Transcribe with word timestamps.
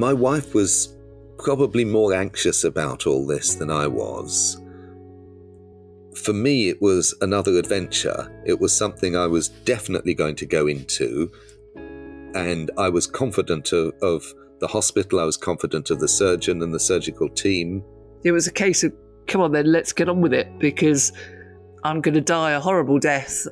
My 0.00 0.14
wife 0.14 0.54
was 0.54 0.96
probably 1.36 1.84
more 1.84 2.14
anxious 2.14 2.64
about 2.64 3.06
all 3.06 3.26
this 3.26 3.56
than 3.56 3.70
I 3.70 3.86
was. 3.86 4.58
For 6.24 6.32
me, 6.32 6.70
it 6.70 6.80
was 6.80 7.14
another 7.20 7.58
adventure. 7.58 8.32
It 8.46 8.58
was 8.58 8.74
something 8.74 9.14
I 9.14 9.26
was 9.26 9.50
definitely 9.50 10.14
going 10.14 10.36
to 10.36 10.46
go 10.46 10.66
into. 10.68 11.30
And 12.34 12.70
I 12.78 12.88
was 12.88 13.06
confident 13.06 13.74
of, 13.74 13.92
of 14.00 14.24
the 14.60 14.66
hospital, 14.66 15.20
I 15.20 15.24
was 15.24 15.36
confident 15.36 15.90
of 15.90 16.00
the 16.00 16.08
surgeon 16.08 16.62
and 16.62 16.72
the 16.72 16.80
surgical 16.80 17.28
team. 17.28 17.84
It 18.24 18.32
was 18.32 18.46
a 18.46 18.52
case 18.52 18.82
of, 18.82 18.94
come 19.26 19.42
on 19.42 19.52
then, 19.52 19.70
let's 19.70 19.92
get 19.92 20.08
on 20.08 20.22
with 20.22 20.32
it 20.32 20.58
because 20.58 21.12
I'm 21.84 22.00
going 22.00 22.14
to 22.14 22.22
die 22.22 22.52
a 22.52 22.60
horrible 22.60 22.98
death 22.98 23.46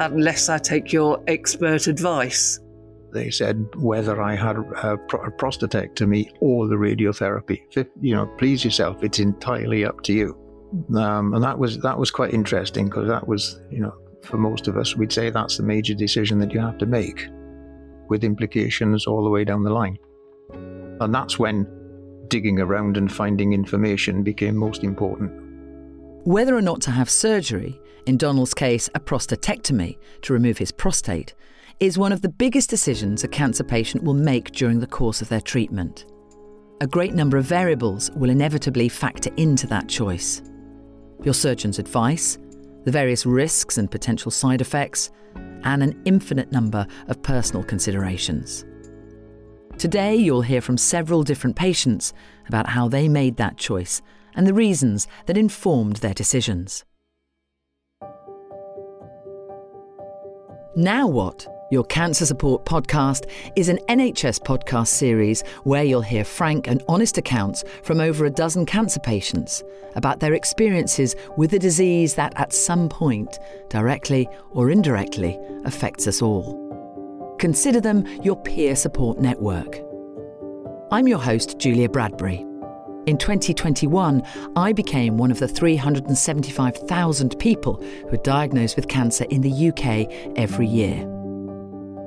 unless 0.00 0.48
I 0.48 0.56
take 0.56 0.94
your 0.94 1.22
expert 1.26 1.88
advice. 1.88 2.58
They 3.12 3.30
said 3.30 3.66
whether 3.76 4.20
I 4.20 4.34
had 4.34 4.56
a, 4.56 4.92
a 4.92 4.98
prostatectomy 4.98 6.30
or 6.40 6.68
the 6.68 6.74
radiotherapy. 6.74 7.60
You 8.00 8.14
know, 8.14 8.26
please 8.38 8.64
yourself. 8.64 9.02
It's 9.02 9.18
entirely 9.18 9.84
up 9.84 10.02
to 10.02 10.12
you. 10.12 10.36
Um, 10.94 11.32
and 11.32 11.42
that 11.42 11.58
was 11.58 11.78
that 11.78 11.98
was 11.98 12.10
quite 12.10 12.34
interesting 12.34 12.86
because 12.86 13.08
that 13.08 13.26
was, 13.26 13.60
you 13.70 13.80
know, 13.80 13.94
for 14.22 14.36
most 14.36 14.68
of 14.68 14.76
us, 14.76 14.94
we'd 14.96 15.12
say 15.12 15.30
that's 15.30 15.56
the 15.56 15.62
major 15.62 15.94
decision 15.94 16.38
that 16.40 16.52
you 16.52 16.60
have 16.60 16.76
to 16.78 16.86
make, 16.86 17.28
with 18.08 18.24
implications 18.24 19.06
all 19.06 19.24
the 19.24 19.30
way 19.30 19.44
down 19.44 19.62
the 19.62 19.72
line. 19.72 19.98
And 21.00 21.14
that's 21.14 21.38
when 21.38 21.66
digging 22.28 22.60
around 22.60 22.96
and 22.96 23.10
finding 23.10 23.54
information 23.54 24.22
became 24.22 24.56
most 24.56 24.84
important. 24.84 25.32
Whether 26.24 26.54
or 26.54 26.60
not 26.60 26.82
to 26.82 26.90
have 26.90 27.08
surgery, 27.08 27.80
in 28.04 28.18
Donald's 28.18 28.52
case, 28.52 28.90
a 28.94 29.00
prostatectomy 29.00 29.96
to 30.22 30.32
remove 30.34 30.58
his 30.58 30.72
prostate, 30.72 31.34
is 31.80 31.96
one 31.96 32.10
of 32.10 32.22
the 32.22 32.28
biggest 32.28 32.68
decisions 32.68 33.22
a 33.22 33.28
cancer 33.28 33.62
patient 33.62 34.02
will 34.02 34.14
make 34.14 34.50
during 34.50 34.80
the 34.80 34.86
course 34.86 35.22
of 35.22 35.28
their 35.28 35.40
treatment. 35.40 36.06
A 36.80 36.88
great 36.88 37.14
number 37.14 37.36
of 37.36 37.44
variables 37.44 38.10
will 38.12 38.30
inevitably 38.30 38.88
factor 38.88 39.30
into 39.36 39.66
that 39.68 39.88
choice. 39.88 40.42
Your 41.22 41.34
surgeon's 41.34 41.78
advice, 41.78 42.36
the 42.84 42.90
various 42.90 43.24
risks 43.24 43.78
and 43.78 43.90
potential 43.90 44.32
side 44.32 44.60
effects, 44.60 45.10
and 45.62 45.82
an 45.82 46.00
infinite 46.04 46.50
number 46.50 46.84
of 47.06 47.22
personal 47.22 47.62
considerations. 47.62 48.64
Today, 49.76 50.16
you'll 50.16 50.42
hear 50.42 50.60
from 50.60 50.76
several 50.76 51.22
different 51.22 51.54
patients 51.54 52.12
about 52.48 52.68
how 52.68 52.88
they 52.88 53.08
made 53.08 53.36
that 53.36 53.56
choice 53.56 54.02
and 54.34 54.46
the 54.46 54.54
reasons 54.54 55.06
that 55.26 55.36
informed 55.36 55.96
their 55.96 56.14
decisions. 56.14 56.84
Now 60.74 61.06
What? 61.06 61.46
Your 61.70 61.84
Cancer 61.84 62.24
Support 62.24 62.64
podcast 62.64 63.28
is 63.54 63.68
an 63.68 63.78
NHS 63.90 64.40
podcast 64.40 64.86
series 64.86 65.42
where 65.64 65.84
you'll 65.84 66.00
hear 66.00 66.24
frank 66.24 66.66
and 66.66 66.82
honest 66.88 67.18
accounts 67.18 67.62
from 67.82 68.00
over 68.00 68.24
a 68.24 68.30
dozen 68.30 68.64
cancer 68.64 69.00
patients 69.00 69.62
about 69.94 70.18
their 70.18 70.32
experiences 70.32 71.14
with 71.36 71.52
a 71.52 71.58
disease 71.58 72.14
that 72.14 72.32
at 72.36 72.54
some 72.54 72.88
point, 72.88 73.38
directly 73.68 74.26
or 74.52 74.70
indirectly, 74.70 75.38
affects 75.66 76.06
us 76.06 76.22
all. 76.22 77.36
Consider 77.38 77.82
them 77.82 78.06
your 78.22 78.36
peer 78.44 78.74
support 78.74 79.18
network. 79.18 79.78
I'm 80.90 81.06
your 81.06 81.18
host, 81.18 81.58
Julia 81.58 81.90
Bradbury. 81.90 82.46
In 83.04 83.18
2021, 83.18 84.22
I 84.56 84.72
became 84.72 85.18
one 85.18 85.30
of 85.30 85.38
the 85.38 85.48
375,000 85.48 87.38
people 87.38 87.74
who 88.08 88.14
are 88.14 88.22
diagnosed 88.22 88.74
with 88.74 88.88
cancer 88.88 89.24
in 89.24 89.42
the 89.42 89.68
UK 89.68 90.10
every 90.36 90.66
year. 90.66 91.17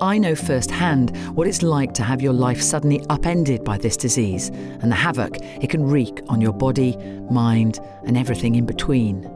I 0.02 0.18
know 0.18 0.34
firsthand 0.34 1.16
what 1.36 1.46
it's 1.46 1.62
like 1.62 1.94
to 1.94 2.04
have 2.04 2.24
your 2.24 2.34
life 2.34 2.60
suddenly 2.60 3.06
upended 3.10 3.64
by 3.64 3.78
this 3.78 3.96
disease 3.96 4.50
and 4.50 4.92
the 4.92 4.96
havoc 4.96 5.38
it 5.62 5.70
can 5.70 5.84
wreak 5.84 6.22
on 6.28 6.42
your 6.42 6.54
body, 6.54 6.98
mind, 7.30 7.80
and 8.08 8.18
everything 8.18 8.56
in 8.56 8.66
between. 8.66 9.30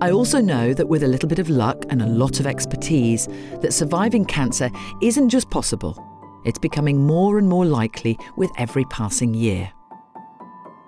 I 0.00 0.10
also 0.10 0.40
know 0.40 0.72
that 0.72 0.88
with 0.88 1.02
a 1.02 1.06
little 1.06 1.28
bit 1.28 1.38
of 1.38 1.50
luck 1.50 1.84
and 1.90 2.00
a 2.00 2.06
lot 2.06 2.40
of 2.40 2.46
expertise, 2.46 3.28
that 3.60 3.74
surviving 3.74 4.24
cancer 4.24 4.70
isn't 5.02 5.28
just 5.28 5.50
possible, 5.50 6.02
it's 6.46 6.58
becoming 6.58 7.06
more 7.06 7.38
and 7.38 7.46
more 7.46 7.66
likely 7.66 8.18
with 8.38 8.50
every 8.56 8.86
passing 8.86 9.34
year. 9.34 9.70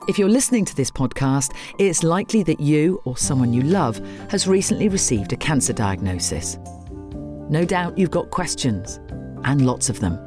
If 0.09 0.19
you're 0.19 0.31
listening 0.31 0.65
to 0.65 0.75
this 0.75 0.91
podcast, 0.91 1.55
it's 1.79 2.03
likely 2.03 2.43
that 2.45 2.61
you 2.61 3.03
or 3.05 3.19
someone 3.19 3.53
you 3.53 3.61
love 3.61 4.01
has 4.31 4.49
recently 4.49 4.89
received 4.89 5.35
a 5.35 5.37
cancer 5.37 5.75
diagnosis. 5.75 6.57
No 7.49 7.65
doubt 7.65 7.97
you've 7.97 8.11
got 8.11 8.31
questions, 8.31 9.01
and 9.45 9.65
lots 9.65 9.89
of 9.89 10.01
them. 10.01 10.19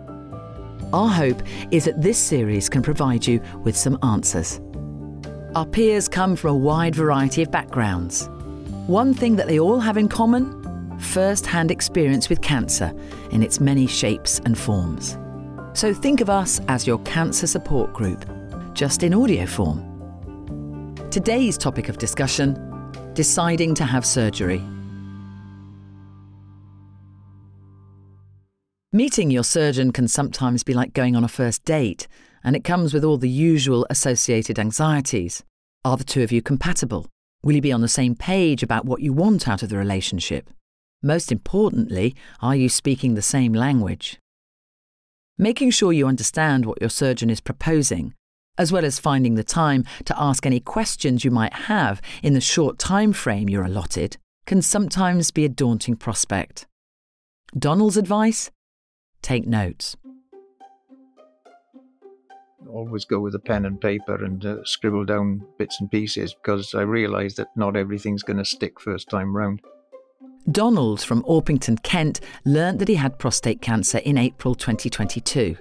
Our 0.94 1.10
hope 1.10 1.42
is 1.72 1.86
that 1.86 2.02
this 2.02 2.18
series 2.18 2.70
can 2.70 2.82
provide 2.82 3.28
you 3.28 3.42
with 3.64 3.76
some 3.78 4.00
answers. 4.04 4.60
Our 5.56 5.66
peers 5.66 6.08
come 6.08 6.36
from 6.36 6.52
a 6.52 6.58
wide 6.58 6.96
variety 6.96 7.44
of 7.44 7.52
backgrounds. 7.52 8.30
One 8.88 9.14
thing 9.14 9.36
that 9.36 9.48
they 9.48 9.60
all 9.60 9.80
have 9.80 9.98
in 9.98 10.08
common 10.08 10.58
first 11.00 11.46
hand 11.46 11.72
experience 11.72 12.30
with 12.30 12.42
cancer 12.42 12.94
in 13.32 13.42
its 13.42 13.60
many 13.60 13.88
shapes 13.88 14.40
and 14.46 14.58
forms. 14.58 15.18
So 15.74 15.94
think 15.94 16.22
of 16.22 16.30
us 16.30 16.60
as 16.68 16.86
your 16.86 17.00
cancer 17.00 17.48
support 17.48 17.94
group, 17.94 18.26
just 18.74 19.04
in 19.04 19.14
audio 19.14 19.46
form. 19.46 19.86
Today's 21.10 21.58
topic 21.58 21.90
of 21.90 21.98
discussion 21.98 22.66
deciding 23.14 23.76
to 23.76 23.86
have 23.86 24.06
surgery. 24.06 24.62
Meeting 28.92 29.30
your 29.30 29.44
surgeon 29.44 29.92
can 29.92 30.08
sometimes 30.08 30.64
be 30.64 30.74
like 30.74 30.94
going 30.94 31.16
on 31.16 31.24
a 31.24 31.28
first 31.28 31.64
date, 31.64 32.08
and 32.44 32.56
it 32.56 32.64
comes 32.64 32.92
with 32.92 33.04
all 33.04 33.20
the 33.20 33.30
usual 33.30 33.86
associated 33.88 34.58
anxieties. 34.58 35.44
Are 35.86 35.96
the 35.96 36.04
two 36.04 36.24
of 36.24 36.32
you 36.32 36.42
compatible? 36.42 37.06
Will 37.44 37.54
you 37.54 37.62
be 37.62 37.72
on 37.72 37.82
the 37.82 37.88
same 37.88 38.16
page 38.16 38.64
about 38.64 38.86
what 38.86 39.02
you 39.02 39.14
want 39.14 39.48
out 39.48 39.62
of 39.62 39.70
the 39.70 39.78
relationship? 39.78 40.50
Most 41.04 41.32
importantly, 41.32 42.16
are 42.42 42.56
you 42.56 42.68
speaking 42.68 43.14
the 43.14 43.22
same 43.22 43.54
language? 43.54 44.18
Making 45.38 45.70
sure 45.70 45.94
you 45.94 46.08
understand 46.08 46.66
what 46.66 46.82
your 46.82 46.90
surgeon 46.90 47.30
is 47.30 47.42
proposing, 47.42 48.16
as 48.58 48.72
well 48.72 48.84
as 48.84 48.98
finding 48.98 49.36
the 49.36 49.44
time 49.44 49.86
to 50.06 50.20
ask 50.20 50.48
any 50.48 50.60
questions 50.60 51.24
you 51.24 51.30
might 51.30 51.54
have 51.54 52.02
in 52.24 52.34
the 52.34 52.42
short 52.42 52.80
time 52.80 53.14
frame 53.14 53.50
you're 53.50 53.66
allotted, 53.66 54.18
can 54.48 54.64
sometimes 54.64 55.30
be 55.30 55.46
a 55.46 55.50
daunting 55.50 55.96
prospect. 55.96 56.66
Donald's 57.56 57.96
advice 57.96 58.50
Take 59.22 59.48
notes. 59.48 59.96
Always 62.70 63.06
go 63.06 63.20
with 63.20 63.36
a 63.36 63.40
pen 63.40 63.66
and 63.66 63.80
paper 63.82 64.24
and 64.24 64.46
uh, 64.46 64.64
scribble 64.64 65.06
down 65.06 65.46
bits 65.58 65.80
and 65.80 65.90
pieces 65.90 66.34
because 66.34 66.74
I 66.76 66.82
realise 66.82 67.36
that 67.36 67.48
not 67.56 67.76
everything's 67.76 68.24
going 68.24 68.38
to 68.38 68.46
stick 68.46 68.80
first 68.80 69.10
time 69.10 69.36
round. 69.36 69.62
Donald 70.52 71.02
from 71.02 71.24
Orpington, 71.24 71.82
Kent, 71.84 72.22
learnt 72.46 72.80
that 72.80 72.88
he 72.88 72.96
had 72.96 73.20
prostate 73.20 73.62
cancer 73.62 74.00
in 74.00 74.18
April 74.18 74.56
2022. 74.56 75.58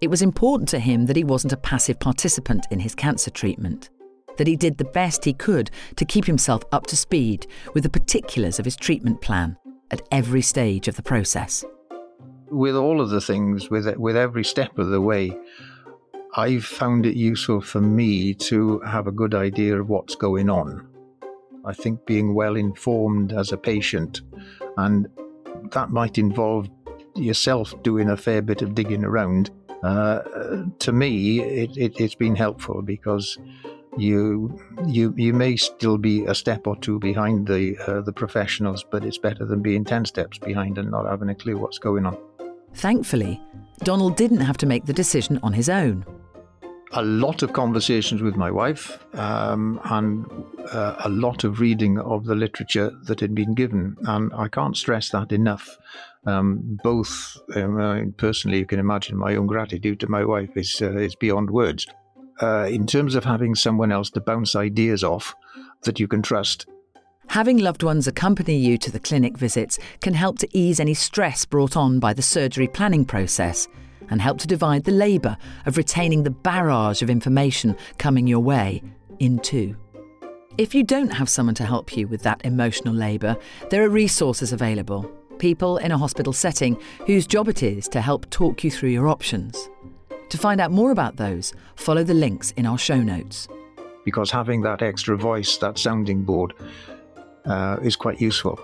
It 0.00 0.08
was 0.08 0.22
important 0.22 0.68
to 0.70 0.78
him 0.78 1.06
that 1.06 1.16
he 1.16 1.24
wasn't 1.24 1.52
a 1.52 1.58
passive 1.58 1.98
participant 1.98 2.66
in 2.70 2.80
his 2.80 2.94
cancer 2.94 3.30
treatment, 3.30 3.90
that 4.36 4.46
he 4.46 4.56
did 4.56 4.78
the 4.78 4.84
best 4.84 5.24
he 5.24 5.32
could 5.32 5.70
to 5.96 6.04
keep 6.04 6.26
himself 6.26 6.62
up 6.72 6.86
to 6.88 6.96
speed 6.96 7.46
with 7.72 7.82
the 7.82 7.90
particulars 7.90 8.58
of 8.58 8.64
his 8.64 8.76
treatment 8.76 9.20
plan 9.20 9.56
at 9.90 10.02
every 10.10 10.42
stage 10.42 10.88
of 10.88 10.96
the 10.96 11.02
process 11.02 11.64
with 12.54 12.76
all 12.76 13.00
of 13.00 13.10
the 13.10 13.20
things, 13.20 13.70
with 13.70 13.86
with 13.96 14.16
every 14.16 14.44
step 14.44 14.78
of 14.78 14.88
the 14.88 15.00
way, 15.00 15.36
I've 16.36 16.64
found 16.64 17.06
it 17.06 17.16
useful 17.16 17.60
for 17.60 17.80
me 17.80 18.34
to 18.34 18.80
have 18.80 19.06
a 19.06 19.12
good 19.12 19.34
idea 19.34 19.80
of 19.80 19.88
what's 19.88 20.14
going 20.14 20.48
on. 20.48 20.88
I 21.64 21.72
think 21.72 22.04
being 22.06 22.34
well 22.34 22.56
informed 22.56 23.32
as 23.32 23.52
a 23.52 23.56
patient, 23.56 24.22
and 24.76 25.08
that 25.72 25.90
might 25.90 26.18
involve 26.18 26.68
yourself 27.14 27.74
doing 27.82 28.10
a 28.10 28.16
fair 28.16 28.42
bit 28.42 28.62
of 28.62 28.74
digging 28.74 29.04
around. 29.04 29.50
Uh, 29.82 30.64
to 30.78 30.92
me, 30.92 31.40
it, 31.40 31.76
it, 31.76 32.00
it's 32.00 32.14
been 32.14 32.34
helpful 32.34 32.82
because 32.82 33.38
you 33.96 34.58
you 34.86 35.14
you 35.16 35.32
may 35.32 35.56
still 35.56 35.98
be 35.98 36.24
a 36.24 36.34
step 36.34 36.66
or 36.66 36.76
two 36.76 36.98
behind 36.98 37.46
the 37.46 37.76
uh, 37.86 38.00
the 38.00 38.12
professionals, 38.12 38.84
but 38.90 39.04
it's 39.04 39.18
better 39.18 39.44
than 39.44 39.62
being 39.62 39.84
ten 39.84 40.04
steps 40.04 40.38
behind 40.38 40.78
and 40.78 40.90
not 40.90 41.06
having 41.06 41.28
a 41.28 41.34
clue 41.34 41.56
what's 41.56 41.78
going 41.78 42.06
on. 42.06 42.16
Thankfully, 42.74 43.40
Donald 43.80 44.16
didn't 44.16 44.40
have 44.40 44.58
to 44.58 44.66
make 44.66 44.86
the 44.86 44.92
decision 44.92 45.38
on 45.42 45.52
his 45.52 45.68
own. 45.68 46.04
A 46.92 47.02
lot 47.02 47.42
of 47.42 47.52
conversations 47.52 48.22
with 48.22 48.36
my 48.36 48.50
wife 48.50 48.98
um, 49.14 49.80
and 49.84 50.26
uh, 50.70 50.96
a 51.00 51.08
lot 51.08 51.42
of 51.42 51.58
reading 51.58 51.98
of 51.98 52.24
the 52.24 52.36
literature 52.36 52.92
that 53.04 53.20
had 53.20 53.34
been 53.34 53.54
given. 53.54 53.96
And 54.02 54.32
I 54.34 54.48
can't 54.48 54.76
stress 54.76 55.10
that 55.10 55.32
enough. 55.32 55.76
Um, 56.26 56.78
both 56.82 57.36
um, 57.56 58.14
personally, 58.16 58.58
you 58.58 58.66
can 58.66 58.78
imagine 58.78 59.16
my 59.16 59.34
own 59.34 59.46
gratitude 59.46 60.00
to 60.00 60.08
my 60.08 60.24
wife 60.24 60.56
is, 60.56 60.80
uh, 60.80 60.96
is 60.96 61.16
beyond 61.16 61.50
words. 61.50 61.86
Uh, 62.40 62.66
in 62.70 62.86
terms 62.86 63.14
of 63.14 63.24
having 63.24 63.54
someone 63.54 63.92
else 63.92 64.10
to 64.10 64.20
bounce 64.20 64.56
ideas 64.56 65.04
off 65.04 65.34
that 65.82 66.00
you 66.00 66.08
can 66.08 66.22
trust, 66.22 66.66
Having 67.28 67.58
loved 67.58 67.82
ones 67.82 68.06
accompany 68.06 68.56
you 68.56 68.78
to 68.78 68.92
the 68.92 69.00
clinic 69.00 69.36
visits 69.36 69.78
can 70.00 70.14
help 70.14 70.38
to 70.38 70.48
ease 70.52 70.78
any 70.78 70.94
stress 70.94 71.44
brought 71.44 71.76
on 71.76 71.98
by 71.98 72.12
the 72.12 72.22
surgery 72.22 72.68
planning 72.68 73.04
process 73.04 73.66
and 74.10 74.20
help 74.20 74.38
to 74.38 74.46
divide 74.46 74.84
the 74.84 74.92
labour 74.92 75.36
of 75.66 75.76
retaining 75.76 76.22
the 76.22 76.30
barrage 76.30 77.02
of 77.02 77.10
information 77.10 77.76
coming 77.98 78.26
your 78.26 78.40
way 78.40 78.82
in 79.18 79.38
two. 79.38 79.76
If 80.56 80.74
you 80.74 80.84
don't 80.84 81.12
have 81.12 81.28
someone 81.28 81.56
to 81.56 81.64
help 81.64 81.96
you 81.96 82.06
with 82.06 82.22
that 82.22 82.44
emotional 82.44 82.94
labour, 82.94 83.36
there 83.70 83.82
are 83.82 83.88
resources 83.88 84.52
available. 84.52 85.10
People 85.38 85.78
in 85.78 85.90
a 85.90 85.98
hospital 85.98 86.32
setting 86.32 86.80
whose 87.06 87.26
job 87.26 87.48
it 87.48 87.62
is 87.62 87.88
to 87.88 88.00
help 88.00 88.30
talk 88.30 88.62
you 88.62 88.70
through 88.70 88.90
your 88.90 89.08
options. 89.08 89.68
To 90.28 90.38
find 90.38 90.60
out 90.60 90.70
more 90.70 90.92
about 90.92 91.16
those, 91.16 91.52
follow 91.74 92.04
the 92.04 92.14
links 92.14 92.52
in 92.52 92.66
our 92.66 92.78
show 92.78 93.02
notes. 93.02 93.48
Because 94.04 94.30
having 94.30 94.60
that 94.62 94.82
extra 94.82 95.16
voice, 95.16 95.56
that 95.56 95.78
sounding 95.78 96.22
board, 96.22 96.54
uh, 97.46 97.76
is 97.82 97.96
quite 97.96 98.20
useful. 98.20 98.58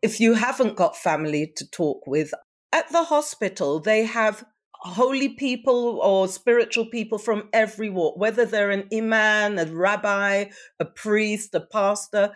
If 0.00 0.18
you 0.20 0.34
haven't 0.34 0.76
got 0.76 0.96
family 0.96 1.52
to 1.56 1.70
talk 1.70 2.06
with, 2.06 2.34
at 2.72 2.90
the 2.90 3.04
hospital, 3.04 3.78
they 3.78 4.04
have 4.04 4.44
holy 4.72 5.28
people 5.28 6.00
or 6.02 6.26
spiritual 6.26 6.86
people 6.86 7.18
from 7.18 7.48
every 7.52 7.88
walk, 7.88 8.16
whether 8.18 8.44
they're 8.44 8.72
an 8.72 8.88
imam, 8.92 9.58
a 9.58 9.66
rabbi, 9.66 10.46
a 10.80 10.84
priest, 10.84 11.54
a 11.54 11.60
pastor, 11.60 12.32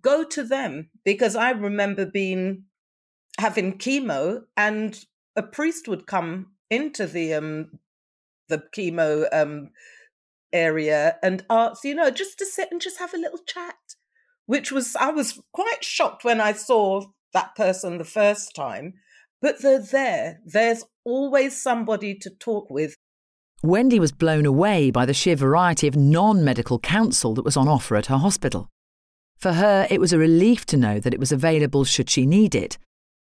go 0.00 0.24
to 0.24 0.42
them. 0.42 0.88
Because 1.04 1.36
I 1.36 1.50
remember 1.50 2.06
being 2.06 2.64
having 3.38 3.78
chemo 3.78 4.42
and 4.56 5.04
a 5.36 5.42
priest 5.42 5.88
would 5.88 6.06
come 6.06 6.52
into 6.70 7.06
the 7.06 7.34
um 7.34 7.70
the 8.48 8.62
chemo 8.74 9.26
um 9.32 9.70
area 10.52 11.16
and 11.22 11.44
arts, 11.50 11.84
you 11.84 11.94
know, 11.94 12.10
just 12.10 12.38
to 12.38 12.46
sit 12.46 12.68
and 12.70 12.80
just 12.80 12.98
have 12.98 13.14
a 13.14 13.18
little 13.18 13.40
chat. 13.46 13.76
Which 14.46 14.72
was 14.72 14.96
I 14.96 15.10
was 15.10 15.40
quite 15.52 15.84
shocked 15.84 16.24
when 16.24 16.40
I 16.40 16.52
saw 16.52 17.02
that 17.34 17.54
person 17.54 17.98
the 17.98 18.04
first 18.04 18.54
time 18.54 18.94
but 19.40 19.62
they're 19.62 19.82
there. 19.82 20.40
There's 20.44 20.84
always 21.04 21.60
somebody 21.60 22.14
to 22.16 22.30
talk 22.30 22.70
with. 22.70 22.96
Wendy 23.62 23.98
was 23.98 24.12
blown 24.12 24.46
away 24.46 24.90
by 24.90 25.04
the 25.04 25.14
sheer 25.14 25.36
variety 25.36 25.88
of 25.88 25.96
non 25.96 26.44
medical 26.44 26.78
counsel 26.78 27.34
that 27.34 27.44
was 27.44 27.56
on 27.56 27.68
offer 27.68 27.96
at 27.96 28.06
her 28.06 28.18
hospital. 28.18 28.68
For 29.36 29.54
her, 29.54 29.86
it 29.90 30.00
was 30.00 30.12
a 30.12 30.18
relief 30.18 30.66
to 30.66 30.76
know 30.76 30.98
that 31.00 31.14
it 31.14 31.20
was 31.20 31.32
available 31.32 31.84
should 31.84 32.10
she 32.10 32.26
need 32.26 32.54
it. 32.54 32.78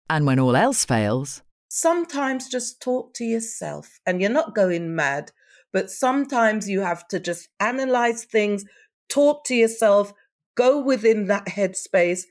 And 0.09 0.25
when 0.25 0.39
all 0.39 0.55
else 0.55 0.85
fails, 0.85 1.43
sometimes 1.69 2.49
just 2.49 2.81
talk 2.81 3.13
to 3.15 3.23
yourself. 3.23 3.99
And 4.05 4.21
you're 4.21 4.29
not 4.29 4.55
going 4.55 4.95
mad, 4.95 5.31
but 5.71 5.89
sometimes 5.89 6.69
you 6.69 6.81
have 6.81 7.07
to 7.09 7.19
just 7.19 7.49
analyze 7.59 8.25
things, 8.25 8.65
talk 9.09 9.43
to 9.45 9.55
yourself, 9.55 10.13
go 10.55 10.79
within 10.81 11.27
that 11.27 11.47
headspace, 11.47 12.21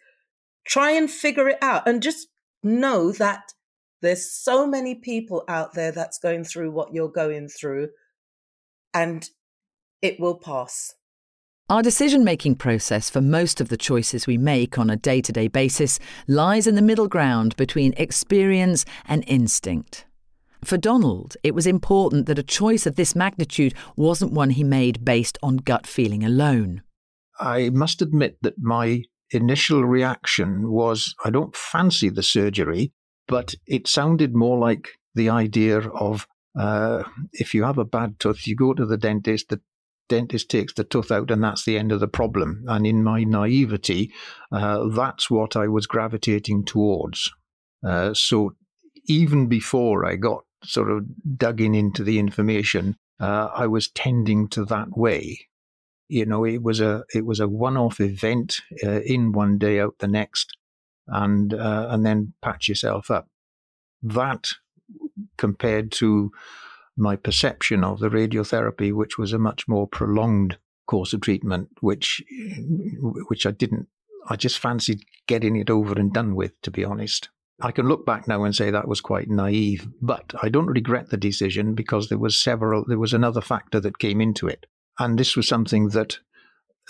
try 0.67 0.91
and 0.91 1.11
figure 1.11 1.49
it 1.49 1.59
out, 1.63 1.87
and 1.89 2.03
just 2.03 2.29
know 2.63 3.13
that 3.13 3.53
there's 4.03 4.33
so 4.33 4.67
many 4.67 4.95
people 4.95 5.45
out 5.49 5.75
there 5.75 5.93
that's 5.93 6.19
going 6.19 6.45
through 6.45 6.71
what 6.71 6.93
you're 6.93 7.09
going 7.11 7.49
through, 7.49 7.89
and 8.95 9.29
it 10.03 10.21
will 10.21 10.37
pass. 10.37 10.95
Our 11.71 11.83
decision 11.83 12.25
making 12.25 12.55
process 12.57 13.11
for 13.11 13.21
most 13.21 13.61
of 13.61 13.69
the 13.69 13.77
choices 13.77 14.27
we 14.27 14.39
make 14.39 14.79
on 14.79 14.89
a 14.89 14.97
day 14.97 15.21
to 15.21 15.33
day 15.33 15.49
basis 15.49 15.99
lies 16.27 16.67
in 16.67 16.77
the 16.77 16.83
middle 16.83 17.09
ground 17.09 17.55
between 17.57 17.93
experience 17.99 18.87
and 19.07 19.23
instinct. 19.27 20.07
For 20.65 20.77
Donald, 20.77 21.37
it 21.43 21.55
was 21.55 21.67
important 21.67 22.27
that 22.27 22.39
a 22.39 22.43
choice 22.43 22.87
of 22.87 22.97
this 22.97 23.15
magnitude 23.15 23.75
wasn't 23.97 24.33
one 24.33 24.51
he 24.51 24.65
made 24.65 25.05
based 25.05 25.39
on 25.43 25.59
gut 25.59 25.87
feeling 25.87 26.25
alone. 26.25 26.83
I 27.41 27.71
must 27.71 28.03
admit 28.03 28.39
that 28.43 28.55
my 28.59 29.03
initial 29.31 29.85
reaction 29.85 30.71
was 30.71 31.15
I 31.25 31.31
don't 31.31 31.55
fancy 31.55 32.09
the 32.09 32.23
surgery, 32.23 32.93
but 33.27 33.55
it 33.67 33.87
sounded 33.87 34.35
more 34.35 34.59
like 34.59 34.89
the 35.15 35.31
idea 35.31 35.79
of 35.79 36.27
uh, 36.59 37.05
if 37.33 37.55
you 37.55 37.65
have 37.65 37.79
a 37.79 37.85
bad 37.85 38.19
tooth, 38.19 38.47
you 38.47 38.57
go 38.57 38.75
to 38.75 38.85
the 38.85 38.97
dentist, 38.97 39.49
the 39.51 39.61
dentist 40.09 40.51
takes 40.51 40.73
the 40.75 40.85
tooth 40.85 41.13
out, 41.13 41.31
and 41.31 41.43
that's 41.43 41.65
the 41.65 41.79
end 41.79 41.93
of 41.93 42.01
the 42.01 42.09
problem. 42.09 42.65
And 42.67 42.87
in 42.87 43.05
my 43.05 43.23
naivety, 43.25 44.13
uh, 44.51 44.89
that's 44.89 45.31
what 45.31 45.55
I 45.55 45.69
was 45.69 45.87
gravitating 45.87 46.65
towards. 46.65 47.31
Uh, 47.87 48.13
so 48.15 48.57
even 49.07 49.47
before 49.47 50.05
I 50.05 50.17
got 50.17 50.45
sort 50.65 50.91
of 50.91 51.05
dug 51.37 51.61
in 51.61 51.75
into 51.75 52.03
the 52.05 52.19
information, 52.19 52.97
uh, 53.21 53.49
I 53.55 53.67
was 53.67 53.89
tending 53.89 54.49
to 54.49 54.65
that 54.67 54.97
way. 54.97 55.47
You 56.09 56.27
know, 56.27 56.45
it 56.45 56.63
was 56.63 56.81
a 56.81 57.05
it 57.15 57.27
was 57.27 57.41
a 57.41 57.49
one-off 57.49 58.01
event, 58.01 58.61
uh, 58.85 59.01
in 59.01 59.33
one 59.33 59.59
day, 59.59 59.81
out 59.81 59.97
the 59.99 60.09
next 60.09 60.57
and 61.07 61.53
uh, 61.55 61.89
and 61.91 62.05
then 62.05 62.35
patch 62.43 62.69
yourself 62.69 63.11
up. 63.11 63.29
That 64.03 64.49
compared 65.37 65.91
to 65.93 66.31
my 66.97 67.17
perception 67.17 67.85
of 67.85 68.01
the 68.01 68.09
radiotherapy, 68.09 68.93
which 68.93 69.19
was 69.19 69.33
a 69.33 69.39
much 69.39 69.69
more 69.69 69.87
prolonged 69.87 70.59
course 70.87 71.13
of 71.13 71.21
treatment, 71.21 71.69
which 71.81 72.23
which 73.29 73.47
I 73.47 73.51
didn't. 73.51 73.89
I 74.29 74.37
just 74.37 74.59
fancied 74.59 75.05
getting 75.27 75.57
it 75.57 75.71
over 75.71 75.95
and 75.95 76.13
done 76.13 76.35
with, 76.35 76.61
to 76.63 76.71
be 76.71 76.85
honest. 76.85 77.31
I 77.61 77.73
can 77.73 77.89
look 77.89 78.07
back 78.07 78.29
now 78.29 78.45
and 78.45 78.55
say 78.55 78.71
that 78.71 78.87
was 78.87 79.01
quite 79.01 79.29
naive, 79.29 79.89
but 80.01 80.33
I 80.43 80.49
don't 80.49 80.67
regret 80.67 81.11
the 81.11 81.17
decision 81.17 81.75
because 81.75 82.09
there 82.09 82.19
was 82.19 82.41
several. 82.41 82.85
There 82.87 82.99
was 82.99 83.13
another 83.13 83.41
factor 83.41 83.81
that 83.81 83.99
came 83.99 84.21
into 84.21 84.47
it, 84.47 84.67
and 84.99 85.19
this 85.19 85.37
was 85.37 85.49
something 85.49 85.89
that 85.89 86.19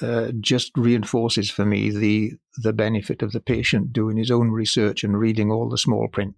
uh, 0.03 0.33
just 0.41 0.73
reinforces 0.77 1.51
for 1.51 1.65
me 1.65 1.91
the 1.91 2.33
the 2.59 2.75
benefit 2.75 3.23
of 3.23 3.33
the 3.33 3.41
patient 3.41 3.93
doing 3.93 4.19
his 4.19 4.31
own 4.31 4.51
research 4.51 5.03
and 5.05 5.19
reading 5.19 5.51
all 5.51 5.71
the 5.71 5.79
small 5.79 6.07
print. 6.07 6.35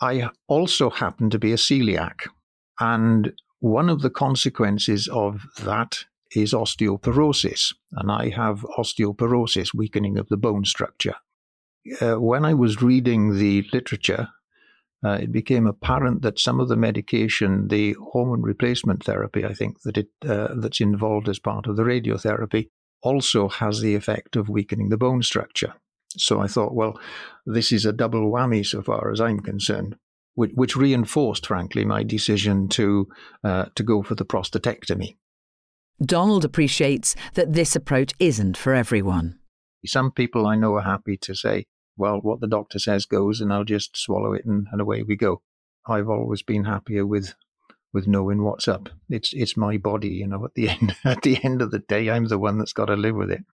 I 0.00 0.28
also 0.46 0.90
happen 0.90 1.30
to 1.30 1.38
be 1.38 1.52
a 1.52 1.56
celiac, 1.56 2.28
and 2.78 3.32
one 3.60 3.88
of 3.88 4.02
the 4.02 4.10
consequences 4.10 5.08
of 5.08 5.46
that 5.62 6.04
is 6.36 6.52
osteoporosis, 6.52 7.72
and 7.92 8.12
I 8.12 8.28
have 8.30 8.66
osteoporosis, 8.76 9.72
weakening 9.72 10.18
of 10.18 10.28
the 10.28 10.36
bone 10.36 10.66
structure. 10.66 11.14
Uh, 12.00 12.14
when 12.14 12.44
I 12.44 12.54
was 12.54 12.82
reading 12.82 13.36
the 13.36 13.66
literature, 13.72 14.28
uh, 15.04 15.18
it 15.20 15.30
became 15.30 15.66
apparent 15.66 16.22
that 16.22 16.38
some 16.38 16.60
of 16.60 16.68
the 16.68 16.76
medication, 16.76 17.68
the 17.68 17.94
hormone 18.12 18.42
replacement 18.42 19.04
therapy, 19.04 19.44
I 19.44 19.52
think 19.52 19.82
that 19.82 19.98
it 19.98 20.08
uh, 20.26 20.48
that's 20.56 20.80
involved 20.80 21.28
as 21.28 21.38
part 21.38 21.66
of 21.66 21.76
the 21.76 21.82
radiotherapy, 21.82 22.70
also 23.02 23.48
has 23.48 23.80
the 23.80 23.94
effect 23.94 24.34
of 24.34 24.48
weakening 24.48 24.88
the 24.88 24.96
bone 24.96 25.22
structure. 25.22 25.74
So 26.16 26.40
I 26.40 26.46
thought, 26.46 26.74
well, 26.74 26.98
this 27.44 27.70
is 27.70 27.84
a 27.84 27.92
double 27.92 28.30
whammy 28.30 28.64
so 28.64 28.82
far 28.82 29.10
as 29.12 29.20
I'm 29.20 29.40
concerned, 29.40 29.96
which, 30.34 30.52
which 30.54 30.76
reinforced, 30.76 31.46
frankly, 31.46 31.84
my 31.84 32.02
decision 32.02 32.68
to 32.68 33.08
uh, 33.42 33.66
to 33.74 33.82
go 33.82 34.02
for 34.02 34.14
the 34.14 34.24
prostatectomy. 34.24 35.16
Donald 36.00 36.44
appreciates 36.44 37.14
that 37.34 37.52
this 37.52 37.76
approach 37.76 38.12
isn't 38.18 38.56
for 38.56 38.74
everyone. 38.74 39.38
Some 39.86 40.12
people 40.12 40.46
I 40.46 40.56
know 40.56 40.74
are 40.76 40.82
happy 40.82 41.18
to 41.18 41.34
say, 41.34 41.66
well, 41.96 42.18
what 42.18 42.40
the 42.40 42.46
doctor 42.46 42.78
says 42.78 43.06
goes, 43.06 43.40
and 43.40 43.52
I'll 43.52 43.64
just 43.64 43.96
swallow 43.96 44.32
it, 44.32 44.44
and, 44.44 44.66
and 44.72 44.80
away 44.80 45.02
we 45.02 45.16
go. 45.16 45.42
I've 45.86 46.08
always 46.08 46.42
been 46.42 46.64
happier 46.64 47.06
with 47.06 47.34
with 47.92 48.08
knowing 48.08 48.42
what's 48.42 48.66
up. 48.66 48.88
It's 49.08 49.32
it's 49.32 49.56
my 49.56 49.76
body, 49.76 50.08
you 50.08 50.26
know. 50.26 50.44
At 50.44 50.54
the 50.54 50.68
end 50.70 50.96
at 51.04 51.22
the 51.22 51.42
end 51.44 51.62
of 51.62 51.70
the 51.70 51.78
day, 51.80 52.10
I'm 52.10 52.26
the 52.26 52.38
one 52.38 52.58
that's 52.58 52.72
got 52.72 52.86
to 52.86 52.96
live 52.96 53.16
with 53.16 53.30
it. 53.30 53.44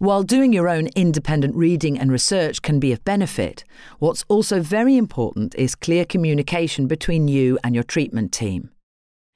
While 0.00 0.22
doing 0.22 0.52
your 0.52 0.68
own 0.68 0.86
independent 0.94 1.56
reading 1.56 1.98
and 1.98 2.12
research 2.12 2.62
can 2.62 2.78
be 2.78 2.92
of 2.92 3.04
benefit, 3.04 3.64
what's 3.98 4.24
also 4.28 4.60
very 4.60 4.96
important 4.96 5.56
is 5.56 5.74
clear 5.74 6.04
communication 6.04 6.86
between 6.86 7.26
you 7.26 7.58
and 7.64 7.74
your 7.74 7.82
treatment 7.82 8.30
team. 8.30 8.70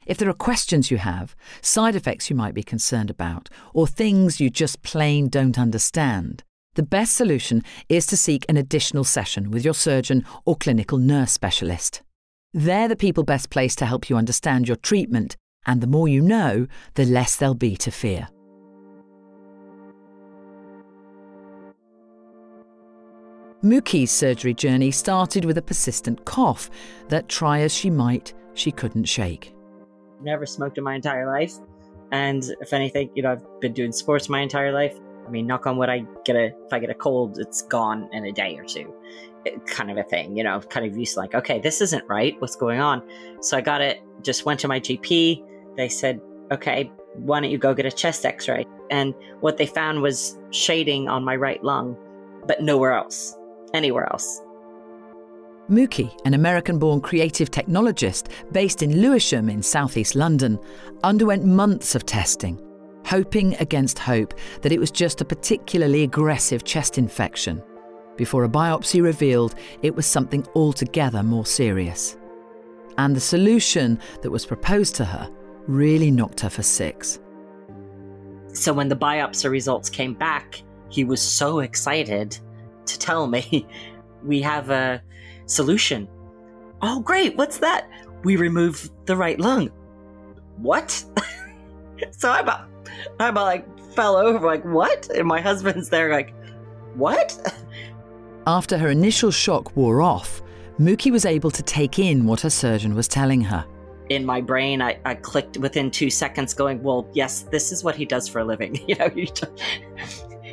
If 0.07 0.19
there 0.19 0.29
are 0.29 0.35
questions 0.35 0.89
you 0.89 0.99
have, 0.99 1.35
side 1.63 1.97
effects 1.97 2.31
you 2.31 2.37
might 2.37 2.55
be 2.55 2.63
concerned 2.63 3.11
about, 3.11 3.49
or 3.75 3.89
things 3.89 4.41
you 4.41 4.51
just 4.51 4.83
plain 4.83 5.29
don't 5.29 5.59
understand, 5.59 6.45
the 6.75 6.83
best 6.83 7.15
solution 7.15 7.63
is 7.89 8.07
to 8.07 8.17
seek 8.17 8.47
an 8.49 8.57
additional 8.57 9.05
session 9.05 9.51
with 9.51 9.65
your 9.65 9.75
surgeon 9.75 10.25
or 10.47 10.57
clinical 10.57 10.97
nurse 10.97 11.33
specialist. 11.33 12.03
They're 12.55 12.89
the 12.89 12.97
people 12.97 13.25
best 13.25 13.51
placed 13.51 13.79
to 13.79 13.87
help 13.87 14.09
you 14.09 14.17
understand 14.17 14.69
your 14.69 14.77
treatment, 14.77 15.37
and 15.67 15.81
the 15.81 15.87
more 15.87 16.09
you 16.09 16.23
know, 16.23 16.67
the 16.95 17.05
less 17.05 17.37
there'll 17.37 17.55
be 17.55 17.77
to 17.77 17.91
fear. 17.91 18.29
Mookie's 23.63 24.11
surgery 24.11 24.55
journey 24.55 24.91
started 24.91 25.45
with 25.45 25.57
a 25.57 25.63
persistent 25.63 26.25
cough 26.25 26.69
that, 27.09 27.29
try 27.29 27.61
as 27.61 27.73
she 27.73 27.91
might, 27.91 28.35
she 28.55 28.73
couldn't 28.73 29.05
shake. 29.05 29.55
Never 30.21 30.47
smoked 30.47 30.79
in 30.79 30.85
my 30.85 30.95
entire 30.95 31.27
life. 31.27 31.55
And 32.11 32.43
if 32.61 32.73
anything, 32.73 33.11
you 33.15 33.23
know, 33.23 33.33
I've 33.33 33.61
been 33.61 33.73
doing 33.73 33.93
sports 33.93 34.29
my 34.29 34.41
entire 34.41 34.73
life. 34.73 34.99
I 35.27 35.31
mean, 35.31 35.47
knock 35.47 35.67
on 35.67 35.77
wood, 35.77 35.89
I 35.89 36.05
get 36.25 36.37
a 36.37 36.47
if 36.47 36.73
I 36.73 36.79
get 36.79 36.91
a 36.91 36.95
cold, 36.95 37.39
it's 37.39 37.63
gone 37.63 38.09
in 38.13 38.25
a 38.25 38.33
day 38.33 38.57
or 38.57 38.65
two 38.65 38.93
eh, 39.47 39.57
kind 39.67 39.91
of 39.91 39.97
a 39.97 40.03
thing, 40.05 40.37
you 40.37 40.45
know, 40.45 40.61
kind 40.61 40.87
of 40.87 40.97
used 40.97 41.15
to 41.15 41.21
like, 41.21 41.35
okay, 41.35 41.61
this 41.61 41.81
isn't 41.81 42.05
right. 42.09 42.35
What's 42.41 42.57
going 42.57 42.81
on? 42.81 43.03
So 43.41 43.57
I 43.57 43.61
got 43.61 43.81
it, 43.81 44.01
just 44.23 44.45
went 44.45 44.61
to 44.61 44.69
my 44.69 44.81
GP. 44.81 45.45
They 45.77 45.89
said, 45.89 46.21
okay, 46.51 46.91
why 47.15 47.41
don't 47.41 47.51
you 47.51 47.59
go 47.59 47.75
get 47.75 47.87
a 47.87 47.93
chest 47.93 48.25
x 48.25 48.49
ray? 48.49 48.67
And 48.91 49.15
what 49.41 49.57
they 49.57 49.67
found 49.67 50.03
was 50.03 50.39
shading 50.51 51.09
on 51.09 51.25
my 51.25 51.37
right 51.37 51.63
lung, 51.63 51.97
but 52.47 52.63
nowhere 52.63 52.93
else, 52.93 53.37
anywhere 53.75 54.11
else. 54.13 54.43
Mookie, 55.71 56.13
an 56.25 56.35
American 56.35 56.79
born 56.79 57.01
creative 57.01 57.51
technologist 57.51 58.29
based 58.51 58.83
in 58.83 59.01
Lewisham 59.01 59.49
in 59.49 59.63
southeast 59.63 60.15
London, 60.15 60.59
underwent 61.05 61.45
months 61.45 61.95
of 61.95 62.05
testing, 62.05 62.61
hoping 63.05 63.55
against 63.57 63.99
hope 63.99 64.35
that 64.63 64.73
it 64.73 64.81
was 64.81 64.91
just 64.91 65.21
a 65.21 65.25
particularly 65.25 66.03
aggressive 66.03 66.65
chest 66.65 66.99
infection, 66.99 67.63
before 68.17 68.45
a 68.45 68.49
biopsy 68.49 69.03
revealed 69.03 69.55
it 69.83 69.95
was 69.95 70.07
something 70.07 70.47
altogether 70.55 71.23
more 71.23 71.47
serious. 71.47 72.17
And 72.99 73.17
the 73.17 73.21
solution 73.21 73.99
that 74.21 74.31
was 74.31 74.47
proposed 74.47 74.95
to 74.97 75.05
her 75.05 75.31
really 75.67 76.11
knocked 76.11 76.41
her 76.41 76.51
for 76.51 76.63
six. 76.63 77.21
So 78.53 78.73
when 78.73 78.89
the 78.89 78.97
biopsy 78.97 79.51
results 79.51 79.89
came 79.89 80.15
back, 80.15 80.63
he 80.91 81.05
was 81.05 81.23
so 81.23 81.61
excited 81.61 82.39
to 82.87 82.99
tell 82.99 83.27
me 83.27 83.67
we 84.25 84.43
have 84.43 84.71
a 84.71 85.03
solution. 85.47 86.09
Oh, 86.83 87.01
great. 87.01 87.37
What's 87.37 87.59
that? 87.59 87.89
We 88.25 88.37
remove 88.37 88.91
the 89.07 89.17
right 89.17 89.39
lung. 89.41 89.69
What? 90.59 91.05
so 92.11 92.31
I 92.31 92.41
about, 92.41 92.69
I 93.19 93.29
about 93.29 93.45
like 93.45 93.95
fell 93.95 94.17
over, 94.17 94.47
like, 94.47 94.65
what? 94.65 95.09
And 95.11 95.27
my 95.27 95.41
husband's 95.41 95.89
there, 95.89 96.11
like, 96.11 96.35
what? 96.95 97.55
After 98.47 98.79
her 98.79 98.89
initial 98.89 99.31
shock 99.31 99.75
wore 99.77 100.03
off, 100.03 100.43
Mookie 100.81 101.13
was 101.13 101.25
able 101.25 101.51
to 101.51 101.63
take 101.63 101.99
in 101.99 102.27
what 102.27 102.41
her 102.41 102.51
surgeon 102.51 102.95
was 102.95 103.07
telling 103.07 103.41
her. 103.43 103.65
In 104.09 104.27
my 104.27 104.41
brain, 104.41 104.83
I, 104.83 104.99
I 105.05 105.15
clicked 105.15 105.59
within 105.59 105.91
two 105.91 106.11
seconds, 106.11 106.55
going, 106.55 106.83
well, 106.83 107.09
yes, 107.13 107.43
this 107.43 107.73
is 107.73 107.85
what 107.85 107.95
he 107.95 108.05
does 108.05 108.29
for 108.29 108.41
a 108.41 108.45
living. 108.45 108.79
You 108.89 108.97
know, 108.97 109.11
you 109.15 109.27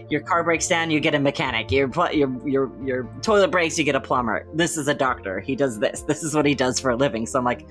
your 0.10 0.22
car 0.22 0.44
breaks 0.44 0.68
down, 0.68 0.90
you 0.90 1.00
get 1.00 1.14
a 1.14 1.20
mechanic. 1.20 1.72
Your 1.72 1.90
your 2.12 2.48
your 2.48 2.72
your 2.84 3.04
toilet 3.22 3.52
breaks, 3.52 3.78
you 3.78 3.84
get 3.84 3.96
a 3.96 4.00
plumber. 4.00 4.48
This 4.54 4.76
is 4.78 4.88
a 4.88 4.94
doctor. 4.94 5.40
He 5.40 5.56
does 5.56 5.80
this. 5.80 6.02
This 6.02 6.24
is 6.24 6.34
what 6.34 6.46
he 6.46 6.56
does 6.56 6.80
for 6.80 6.90
a 6.90 6.96
living. 6.96 7.28
So 7.28 7.38
I'm 7.38 7.46
like, 7.46 7.68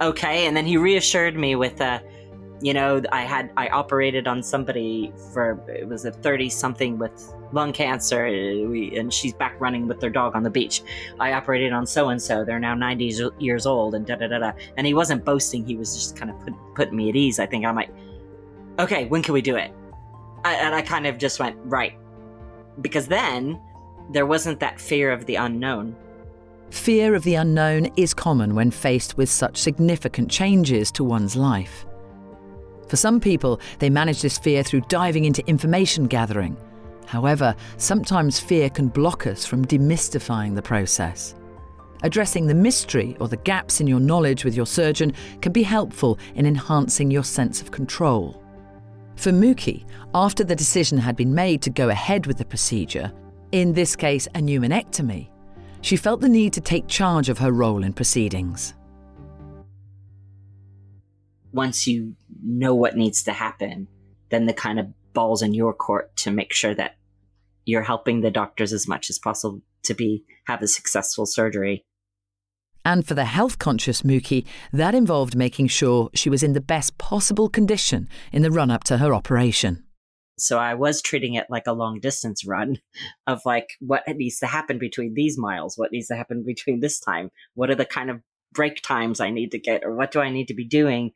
okay. 0.00 0.46
And 0.46 0.56
then 0.56 0.66
he 0.66 0.76
reassured 0.76 1.36
me 1.36 1.54
with, 1.54 1.80
uh, 1.80 2.00
you 2.60 2.74
know, 2.74 3.00
I 3.12 3.22
had 3.22 3.50
I 3.56 3.68
operated 3.68 4.26
on 4.26 4.42
somebody 4.42 5.12
for 5.32 5.60
it 5.68 5.86
was 5.86 6.04
a 6.04 6.10
thirty 6.10 6.48
something 6.48 6.98
with 6.98 7.32
lung 7.52 7.72
cancer, 7.72 8.26
eh, 8.26 8.64
we, 8.64 8.96
and 8.98 9.12
she's 9.12 9.32
back 9.32 9.58
running 9.60 9.86
with 9.86 10.00
their 10.00 10.10
dog 10.10 10.34
on 10.34 10.42
the 10.42 10.50
beach. 10.50 10.82
I 11.20 11.32
operated 11.32 11.72
on 11.72 11.86
so 11.86 12.08
and 12.08 12.20
so. 12.20 12.44
They're 12.44 12.58
now 12.58 12.74
ninety 12.74 13.14
years 13.38 13.66
old, 13.66 13.94
and 13.94 14.06
da 14.06 14.16
da 14.16 14.26
da 14.26 14.38
da. 14.38 14.52
And 14.76 14.86
he 14.86 14.94
wasn't 14.94 15.24
boasting. 15.24 15.64
He 15.64 15.76
was 15.76 15.94
just 15.94 16.16
kind 16.16 16.30
of 16.30 16.40
put, 16.40 16.54
putting 16.74 16.96
me 16.96 17.08
at 17.08 17.16
ease. 17.16 17.38
I 17.38 17.46
think 17.46 17.64
I'm 17.64 17.76
like, 17.76 17.90
okay, 18.78 19.06
when 19.06 19.22
can 19.22 19.34
we 19.34 19.42
do 19.42 19.56
it? 19.56 19.72
I, 20.44 20.54
and 20.54 20.74
I 20.74 20.82
kind 20.82 21.06
of 21.06 21.18
just 21.18 21.38
went, 21.40 21.56
right. 21.64 21.96
Because 22.80 23.08
then 23.08 23.60
there 24.10 24.26
wasn't 24.26 24.60
that 24.60 24.80
fear 24.80 25.10
of 25.10 25.26
the 25.26 25.34
unknown. 25.36 25.96
Fear 26.70 27.14
of 27.14 27.22
the 27.24 27.34
unknown 27.34 27.90
is 27.96 28.14
common 28.14 28.54
when 28.54 28.70
faced 28.70 29.16
with 29.16 29.28
such 29.28 29.56
significant 29.56 30.30
changes 30.30 30.92
to 30.92 31.04
one's 31.04 31.34
life. 31.34 31.86
For 32.88 32.96
some 32.96 33.20
people, 33.20 33.60
they 33.78 33.90
manage 33.90 34.22
this 34.22 34.38
fear 34.38 34.62
through 34.62 34.82
diving 34.88 35.24
into 35.24 35.46
information 35.46 36.06
gathering. 36.06 36.56
However, 37.06 37.54
sometimes 37.76 38.38
fear 38.38 38.68
can 38.68 38.88
block 38.88 39.26
us 39.26 39.46
from 39.46 39.64
demystifying 39.64 40.54
the 40.54 40.62
process. 40.62 41.34
Addressing 42.02 42.46
the 42.46 42.54
mystery 42.54 43.16
or 43.18 43.28
the 43.28 43.38
gaps 43.38 43.80
in 43.80 43.86
your 43.86 44.00
knowledge 44.00 44.44
with 44.44 44.54
your 44.54 44.66
surgeon 44.66 45.12
can 45.40 45.52
be 45.52 45.62
helpful 45.62 46.18
in 46.34 46.46
enhancing 46.46 47.10
your 47.10 47.24
sense 47.24 47.60
of 47.60 47.70
control. 47.70 48.42
For 49.16 49.30
Mookie, 49.30 49.84
after 50.14 50.44
the 50.44 50.54
decision 50.54 50.96
had 50.96 51.16
been 51.16 51.34
made 51.34 51.60
to 51.62 51.70
go 51.70 51.88
ahead 51.88 52.26
with 52.26 52.38
the 52.38 52.44
procedure, 52.44 53.12
in 53.50 53.72
this 53.72 53.96
case 53.96 54.26
a 54.28 54.40
pneumonectomy, 54.40 55.28
she 55.80 55.96
felt 55.96 56.20
the 56.20 56.28
need 56.28 56.52
to 56.52 56.60
take 56.60 56.86
charge 56.86 57.28
of 57.28 57.38
her 57.38 57.52
role 57.52 57.82
in 57.82 57.92
proceedings. 57.92 58.74
Once 61.52 61.86
you 61.86 62.14
know 62.42 62.74
what 62.74 62.96
needs 62.96 63.22
to 63.24 63.32
happen, 63.32 63.88
then 64.30 64.46
the 64.46 64.52
kind 64.52 64.78
of 64.78 64.86
ball's 65.12 65.42
in 65.42 65.54
your 65.54 65.72
court 65.72 66.16
to 66.16 66.30
make 66.30 66.52
sure 66.52 66.74
that 66.74 66.96
you're 67.64 67.82
helping 67.82 68.20
the 68.20 68.30
doctors 68.30 68.72
as 68.72 68.88
much 68.88 69.10
as 69.10 69.18
possible 69.18 69.60
to 69.84 69.94
be 69.94 70.24
have 70.46 70.62
a 70.62 70.68
successful 70.68 71.26
surgery. 71.26 71.84
And 72.84 73.06
for 73.06 73.14
the 73.14 73.26
health 73.26 73.58
conscious 73.58 74.02
Mookie, 74.02 74.46
that 74.72 74.94
involved 74.94 75.36
making 75.36 75.68
sure 75.68 76.08
she 76.14 76.30
was 76.30 76.42
in 76.42 76.54
the 76.54 76.60
best 76.60 76.96
possible 76.96 77.48
condition 77.48 78.08
in 78.32 78.42
the 78.42 78.50
run 78.50 78.70
up 78.70 78.84
to 78.84 78.98
her 78.98 79.12
operation. 79.12 79.84
So 80.38 80.58
I 80.58 80.74
was 80.74 81.02
treating 81.02 81.34
it 81.34 81.46
like 81.50 81.66
a 81.66 81.72
long 81.72 82.00
distance 82.00 82.46
run 82.46 82.78
of 83.26 83.42
like 83.44 83.72
what 83.80 84.04
needs 84.08 84.38
to 84.38 84.46
happen 84.46 84.78
between 84.78 85.14
these 85.14 85.36
miles, 85.36 85.76
what 85.76 85.92
needs 85.92 86.06
to 86.08 86.16
happen 86.16 86.44
between 86.46 86.80
this 86.80 86.98
time, 87.00 87.30
what 87.54 87.70
are 87.70 87.74
the 87.74 87.84
kind 87.84 88.08
of 88.08 88.22
break 88.52 88.80
times 88.82 89.20
I 89.20 89.30
need 89.30 89.50
to 89.50 89.58
get, 89.58 89.84
or 89.84 89.94
what 89.94 90.10
do 90.10 90.20
I 90.20 90.30
need 90.30 90.48
to 90.48 90.54
be 90.54 90.66
doing 90.66 91.12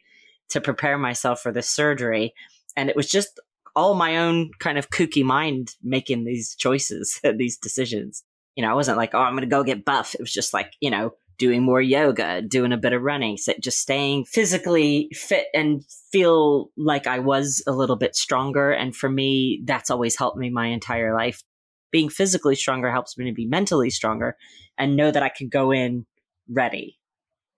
to 0.53 0.61
prepare 0.61 0.99
myself 0.99 1.41
for 1.41 1.53
this 1.53 1.69
surgery. 1.69 2.35
And 2.77 2.89
it 2.89 2.97
was 2.97 3.09
just 3.09 3.41
all 3.75 3.95
my 3.95 4.19
own 4.19 4.51
kind 4.61 4.79
of 4.79 4.91
kooky 4.91 5.25
mind 5.25 5.73
making 5.83 6.25
these 6.25 6.55
choices, 6.55 7.21
these 7.37 7.59
decisions. 7.59 8.23
You 8.57 8.63
know, 8.63 8.71
I 8.71 8.75
wasn't 8.75 8.99
like, 8.99 9.15
oh, 9.15 9.19
I'm 9.19 9.33
going 9.33 9.43
to 9.43 9.47
go 9.47 9.65
get 9.65 9.85
buff. 9.85 10.15
It 10.15 10.21
was 10.21 10.33
just 10.33 10.53
like, 10.53 10.73
you 10.81 10.91
know, 10.91 11.13
doing 11.39 11.63
more 11.63 11.81
yoga, 11.81 12.43
doing 12.43 12.73
a 12.73 12.77
bit 12.77 12.93
of 12.93 13.03
running, 13.03 13.37
so 13.37 13.55
just 13.61 13.79
staying 13.79 14.25
physically 14.27 15.09
fit 15.15 15.47
and 15.55 15.83
feel 16.13 16.71
like 16.77 17.07
I 17.07 17.19
was 17.19 17.63
a 17.67 17.73
little 17.73 17.97
bit 17.97 18.15
stronger. 18.15 18.71
And 18.71 18.95
for 18.95 19.09
me, 19.09 19.63
that's 19.65 19.91
always 19.91 20.17
helped 20.17 20.37
me 20.37 20.51
my 20.51 20.67
entire 20.67 21.15
life. 21.15 21.43
Being 21.91 22.11
physically 22.11 22.55
stronger 22.55 22.91
helps 22.91 23.17
me 23.17 23.25
to 23.25 23.35
be 23.35 23.47
mentally 23.47 23.91
stronger 23.91 24.37
and 24.79 24.97
know 24.97 25.11
that 25.11 25.23
I 25.23 25.31
can 25.31 25.49
go 25.49 25.73
in 25.73 26.07
ready 26.49 26.99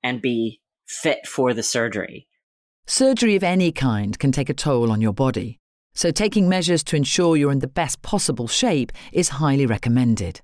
and 0.02 0.22
be 0.22 0.60
fit 0.86 1.26
for 1.26 1.52
the 1.52 1.62
surgery. 1.62 2.28
Surgery 2.86 3.34
of 3.34 3.42
any 3.42 3.72
kind 3.72 4.18
can 4.18 4.30
take 4.30 4.50
a 4.50 4.54
toll 4.54 4.92
on 4.92 5.00
your 5.00 5.14
body, 5.14 5.58
so 5.94 6.10
taking 6.10 6.48
measures 6.48 6.84
to 6.84 6.96
ensure 6.96 7.36
you're 7.36 7.50
in 7.50 7.60
the 7.60 7.66
best 7.66 8.02
possible 8.02 8.46
shape 8.46 8.92
is 9.10 9.30
highly 9.30 9.64
recommended. 9.64 10.42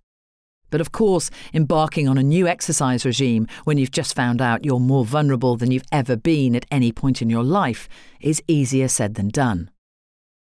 But 0.70 0.80
of 0.80 0.90
course, 0.90 1.30
embarking 1.52 2.09
on 2.09 2.16
a 2.16 2.23
new 2.23 2.47
exercise 2.47 3.04
regime 3.04 3.47
when 3.64 3.76
you've 3.76 3.90
just 3.90 4.16
found 4.16 4.40
out 4.40 4.64
you're 4.64 4.80
more 4.80 5.04
vulnerable 5.04 5.56
than 5.56 5.70
you've 5.70 5.92
ever 5.92 6.16
been 6.16 6.56
at 6.56 6.66
any 6.70 6.92
point 6.92 7.20
in 7.20 7.28
your 7.28 7.44
life 7.44 7.88
is 8.20 8.42
easier 8.49 8.88
said 8.88 9.16
than 9.16 9.28
done. 9.28 9.70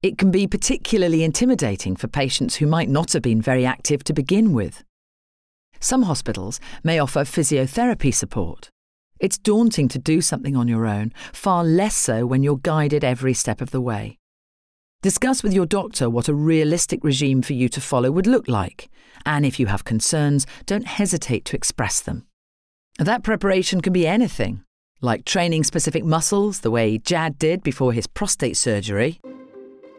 It 0.03 0.19
can 0.19 0.31
be 0.31 0.47
particularly 0.47 1.25
intimidating 1.25 1.97
for 1.97 2.09
patients 2.09 2.57
who 2.57 2.67
might 2.67 2.91
not 2.91 3.15
have 3.15 3.23
been 3.23 3.41
very 3.41 3.65
active 3.65 4.05
to 4.05 4.13
begin 4.13 4.53
with. 4.53 4.85
Some 5.81 6.03
hospitals 6.03 6.61
may 6.85 6.99
offer 6.99 7.21
physiotherapy 7.21 8.13
support. 8.13 8.71
It's 9.19 9.39
daunting 9.39 9.89
to 9.89 9.99
do 9.99 10.21
something 10.21 10.57
on 10.57 10.69
your 10.69 10.87
own, 10.87 11.13
far 11.33 11.65
less 11.65 11.97
so 11.97 12.27
when 12.27 12.43
you're 12.43 12.59
guided 12.59 13.05
every 13.05 13.35
step 13.35 13.61
of 13.61 13.71
the 13.71 13.81
way. 13.81 14.19
Discuss 15.03 15.43
with 15.43 15.53
your 15.53 15.67
doctor 15.67 16.11
what 16.11 16.29
a 16.29 16.35
realistic 16.35 17.05
regime 17.05 17.43
for 17.43 17.53
you 17.53 17.69
to 17.69 17.81
follow 17.81 18.11
would 18.11 18.27
look 18.27 18.49
like, 18.49 18.89
and 19.25 19.47
if 19.47 19.61
you 19.61 19.67
have 19.67 19.85
concerns, 19.85 20.47
don't 20.67 20.87
hesitate 20.87 21.45
to 21.47 21.57
express 21.57 22.01
them. 22.01 22.27
That 22.99 23.23
preparation 23.23 23.81
can 23.81 23.93
be 23.93 24.07
anything, 24.07 24.65
like 25.01 25.25
training 25.25 25.65
specific 25.65 26.05
muscles 26.05 26.61
the 26.61 26.71
way 26.71 26.99
Jad 26.99 27.39
did 27.39 27.63
before 27.63 27.93
his 27.93 28.07
prostate 28.07 28.57
surgery. 28.57 29.21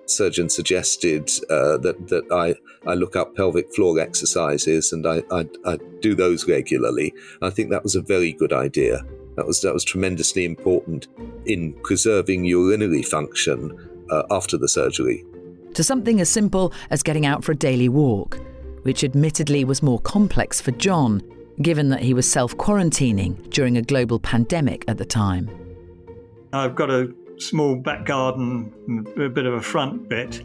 Surgeon 0.09 0.49
suggested 0.49 1.29
uh, 1.49 1.77
that, 1.77 2.07
that 2.07 2.31
I, 2.31 2.55
I 2.89 2.95
look 2.95 3.15
up 3.15 3.35
pelvic 3.35 3.73
floor 3.73 3.99
exercises 3.99 4.93
and 4.93 5.05
I, 5.05 5.23
I, 5.31 5.47
I 5.65 5.77
do 6.01 6.15
those 6.15 6.47
regularly. 6.47 7.13
I 7.41 7.49
think 7.49 7.69
that 7.69 7.83
was 7.83 7.95
a 7.95 8.01
very 8.01 8.33
good 8.33 8.53
idea. 8.53 9.03
That 9.35 9.45
was, 9.45 9.61
that 9.61 9.73
was 9.73 9.83
tremendously 9.83 10.45
important 10.45 11.07
in 11.45 11.73
preserving 11.83 12.45
urinary 12.45 13.03
function 13.03 14.05
uh, 14.09 14.23
after 14.31 14.57
the 14.57 14.67
surgery. 14.67 15.23
To 15.75 15.83
something 15.83 16.19
as 16.19 16.29
simple 16.29 16.73
as 16.89 17.03
getting 17.03 17.25
out 17.25 17.43
for 17.43 17.51
a 17.51 17.55
daily 17.55 17.89
walk, 17.89 18.39
which 18.83 19.03
admittedly 19.03 19.63
was 19.63 19.83
more 19.83 19.99
complex 19.99 20.59
for 20.59 20.71
John, 20.71 21.21
given 21.61 21.89
that 21.89 22.01
he 22.01 22.13
was 22.13 22.29
self 22.29 22.55
quarantining 22.57 23.49
during 23.49 23.77
a 23.77 23.81
global 23.81 24.19
pandemic 24.19 24.85
at 24.87 24.97
the 24.97 25.05
time. 25.05 25.49
I've 26.53 26.75
got 26.75 26.89
a 26.89 27.13
small 27.37 27.75
back 27.75 28.05
garden, 28.05 29.05
a 29.17 29.29
bit 29.29 29.45
of 29.45 29.53
a 29.53 29.61
front 29.61 30.09
bit. 30.09 30.43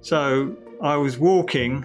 So 0.00 0.56
I 0.82 0.96
was 0.96 1.18
walking 1.18 1.84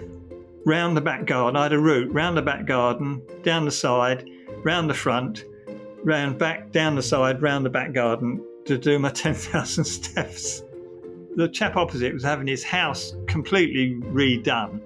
round 0.66 0.96
the 0.98 1.02
back 1.02 1.26
garden. 1.26 1.56
I 1.56 1.64
had 1.64 1.74
a 1.74 1.80
route 1.80 2.12
round 2.12 2.38
the 2.38 2.42
back 2.42 2.66
garden, 2.66 3.22
down 3.44 3.66
the 3.66 3.72
side, 3.72 4.30
round 4.64 4.90
the 4.90 4.94
front, 4.94 5.46
round 6.04 6.38
back, 6.38 6.72
down 6.72 6.96
the 6.96 7.04
side, 7.04 7.42
round 7.42 7.66
the 7.66 7.70
back 7.70 7.94
garden 7.94 8.44
to 8.66 8.78
do 8.78 8.98
my 9.00 9.10
10,000 9.12 9.84
steps 9.84 10.64
the 11.36 11.50
chap 11.50 11.76
opposite 11.76 12.14
was 12.14 12.24
having 12.24 12.48
his 12.48 12.64
house 12.64 13.14
completely 13.28 13.96
redone. 14.12 14.82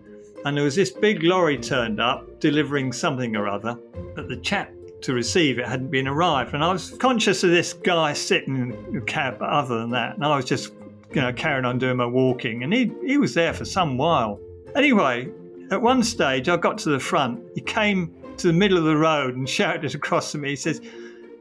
And 0.46 0.58
there 0.58 0.64
was 0.64 0.76
this 0.76 0.92
big 0.92 1.24
lorry 1.24 1.58
turned 1.58 2.00
up 2.00 2.40
delivering 2.40 2.92
something 2.92 3.36
or 3.36 3.48
other, 3.48 3.78
but 4.16 4.28
the 4.28 4.38
chap 4.38 4.72
to 5.02 5.14
receive 5.14 5.60
it 5.60 5.68
hadn't 5.68 5.92
been 5.92 6.08
arrived. 6.08 6.54
And 6.54 6.64
I 6.64 6.72
was 6.72 6.92
conscious 6.92 7.44
of 7.44 7.52
this 7.52 7.74
guy 7.74 8.14
sitting 8.14 8.56
in 8.58 8.94
the 8.94 9.02
cab, 9.02 9.38
other 9.42 9.80
than 9.80 9.92
that, 9.92 10.16
and 10.16 10.26
I 10.26 10.36
was 10.36 10.46
just, 10.46 10.74
you 11.14 11.22
know, 11.22 11.34
carrying 11.34 11.66
on 11.66 11.78
doing 11.78 11.98
my 11.98 12.06
walking. 12.06 12.64
And 12.64 12.74
he, 12.74 12.92
he 13.06 13.18
was 13.18 13.34
there 13.34 13.54
for 13.54 13.66
some 13.66 13.98
while. 13.98 14.40
Anyway, 14.76 15.30
at 15.72 15.82
one 15.82 16.04
stage, 16.04 16.50
I 16.50 16.58
got 16.58 16.78
to 16.80 16.90
the 16.90 17.00
front. 17.00 17.42
He 17.56 17.62
came 17.62 18.14
to 18.38 18.48
the 18.48 18.54
middle 18.54 18.78
of 18.78 18.86
the 18.86 18.98
road 18.98 19.36
and 19.36 19.48
shouted 19.48 19.96
across 20.00 20.32
to 20.32 20.38
me. 20.38 20.50
He 20.50 20.56
says, 20.56 20.82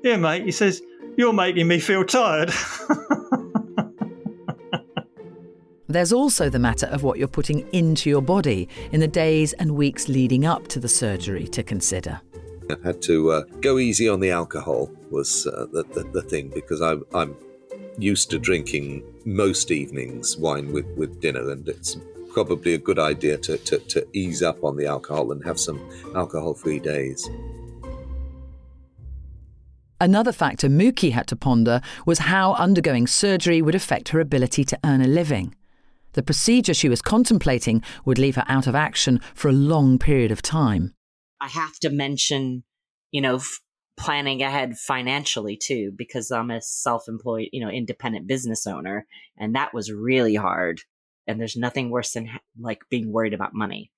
"Yeah, 0.02 0.16
mate." 0.16 0.44
He 0.44 0.52
says, 0.52 0.82
"You're 1.16 1.32
making 1.32 1.68
me 1.68 1.78
feel 1.78 2.04
tired." 2.04 2.52
There's 5.90 6.12
also 6.12 6.50
the 6.50 6.58
matter 6.58 6.84
of 6.86 7.02
what 7.02 7.18
you're 7.18 7.26
putting 7.26 7.66
into 7.72 8.10
your 8.10 8.20
body 8.20 8.68
in 8.92 9.00
the 9.00 9.08
days 9.08 9.54
and 9.54 9.70
weeks 9.74 10.06
leading 10.06 10.44
up 10.44 10.68
to 10.68 10.78
the 10.78 10.88
surgery 10.88 11.48
to 11.48 11.62
consider. 11.62 12.20
I 12.70 12.76
had 12.84 13.00
to 13.02 13.30
uh, 13.30 13.42
go 13.60 13.78
easy 13.78 14.08
on 14.08 14.20
the 14.20 14.30
alcohol 14.30 14.90
was 15.10 15.46
uh, 15.46 15.66
the, 15.72 15.84
the, 15.84 16.04
the 16.12 16.22
thing 16.22 16.50
because 16.54 16.82
I, 16.82 16.96
I'm 17.14 17.36
used 17.98 18.30
to 18.30 18.38
drinking 18.38 19.02
most 19.24 19.70
evenings 19.70 20.36
wine 20.36 20.72
with, 20.72 20.86
with 20.96 21.20
dinner, 21.20 21.50
and 21.50 21.68
it's 21.68 21.96
probably 22.32 22.74
a 22.74 22.78
good 22.78 22.98
idea 22.98 23.38
to, 23.38 23.56
to, 23.58 23.78
to 23.78 24.06
ease 24.12 24.42
up 24.42 24.62
on 24.62 24.76
the 24.76 24.86
alcohol 24.86 25.32
and 25.32 25.44
have 25.44 25.58
some 25.58 25.80
alcohol 26.14 26.54
free 26.54 26.78
days. 26.78 27.28
Another 30.00 30.30
factor 30.30 30.68
Mookie 30.68 31.10
had 31.10 31.26
to 31.26 31.36
ponder 31.36 31.80
was 32.06 32.20
how 32.20 32.52
undergoing 32.54 33.08
surgery 33.08 33.60
would 33.60 33.74
affect 33.74 34.10
her 34.10 34.20
ability 34.20 34.64
to 34.64 34.78
earn 34.84 35.00
a 35.00 35.08
living. 35.08 35.54
The 36.12 36.22
procedure 36.22 36.74
she 36.74 36.88
was 36.88 37.02
contemplating 37.02 37.82
would 38.04 38.18
leave 38.18 38.36
her 38.36 38.44
out 38.46 38.66
of 38.66 38.76
action 38.76 39.20
for 39.34 39.48
a 39.48 39.52
long 39.52 39.98
period 39.98 40.30
of 40.30 40.40
time. 40.40 40.94
I 41.40 41.48
have 41.48 41.78
to 41.80 41.90
mention, 41.90 42.64
you 43.10 43.20
know, 43.20 43.36
f- 43.36 43.60
planning 43.96 44.42
ahead 44.42 44.78
financially 44.78 45.56
too, 45.56 45.92
because 45.96 46.30
I'm 46.30 46.50
a 46.50 46.60
self 46.62 47.08
employed, 47.08 47.48
you 47.52 47.60
know, 47.60 47.70
independent 47.70 48.26
business 48.26 48.66
owner. 48.66 49.06
And 49.36 49.54
that 49.54 49.74
was 49.74 49.92
really 49.92 50.34
hard. 50.34 50.80
And 51.26 51.40
there's 51.40 51.56
nothing 51.56 51.90
worse 51.90 52.12
than 52.12 52.30
like 52.58 52.82
being 52.88 53.12
worried 53.12 53.34
about 53.34 53.54
money. 53.54 53.90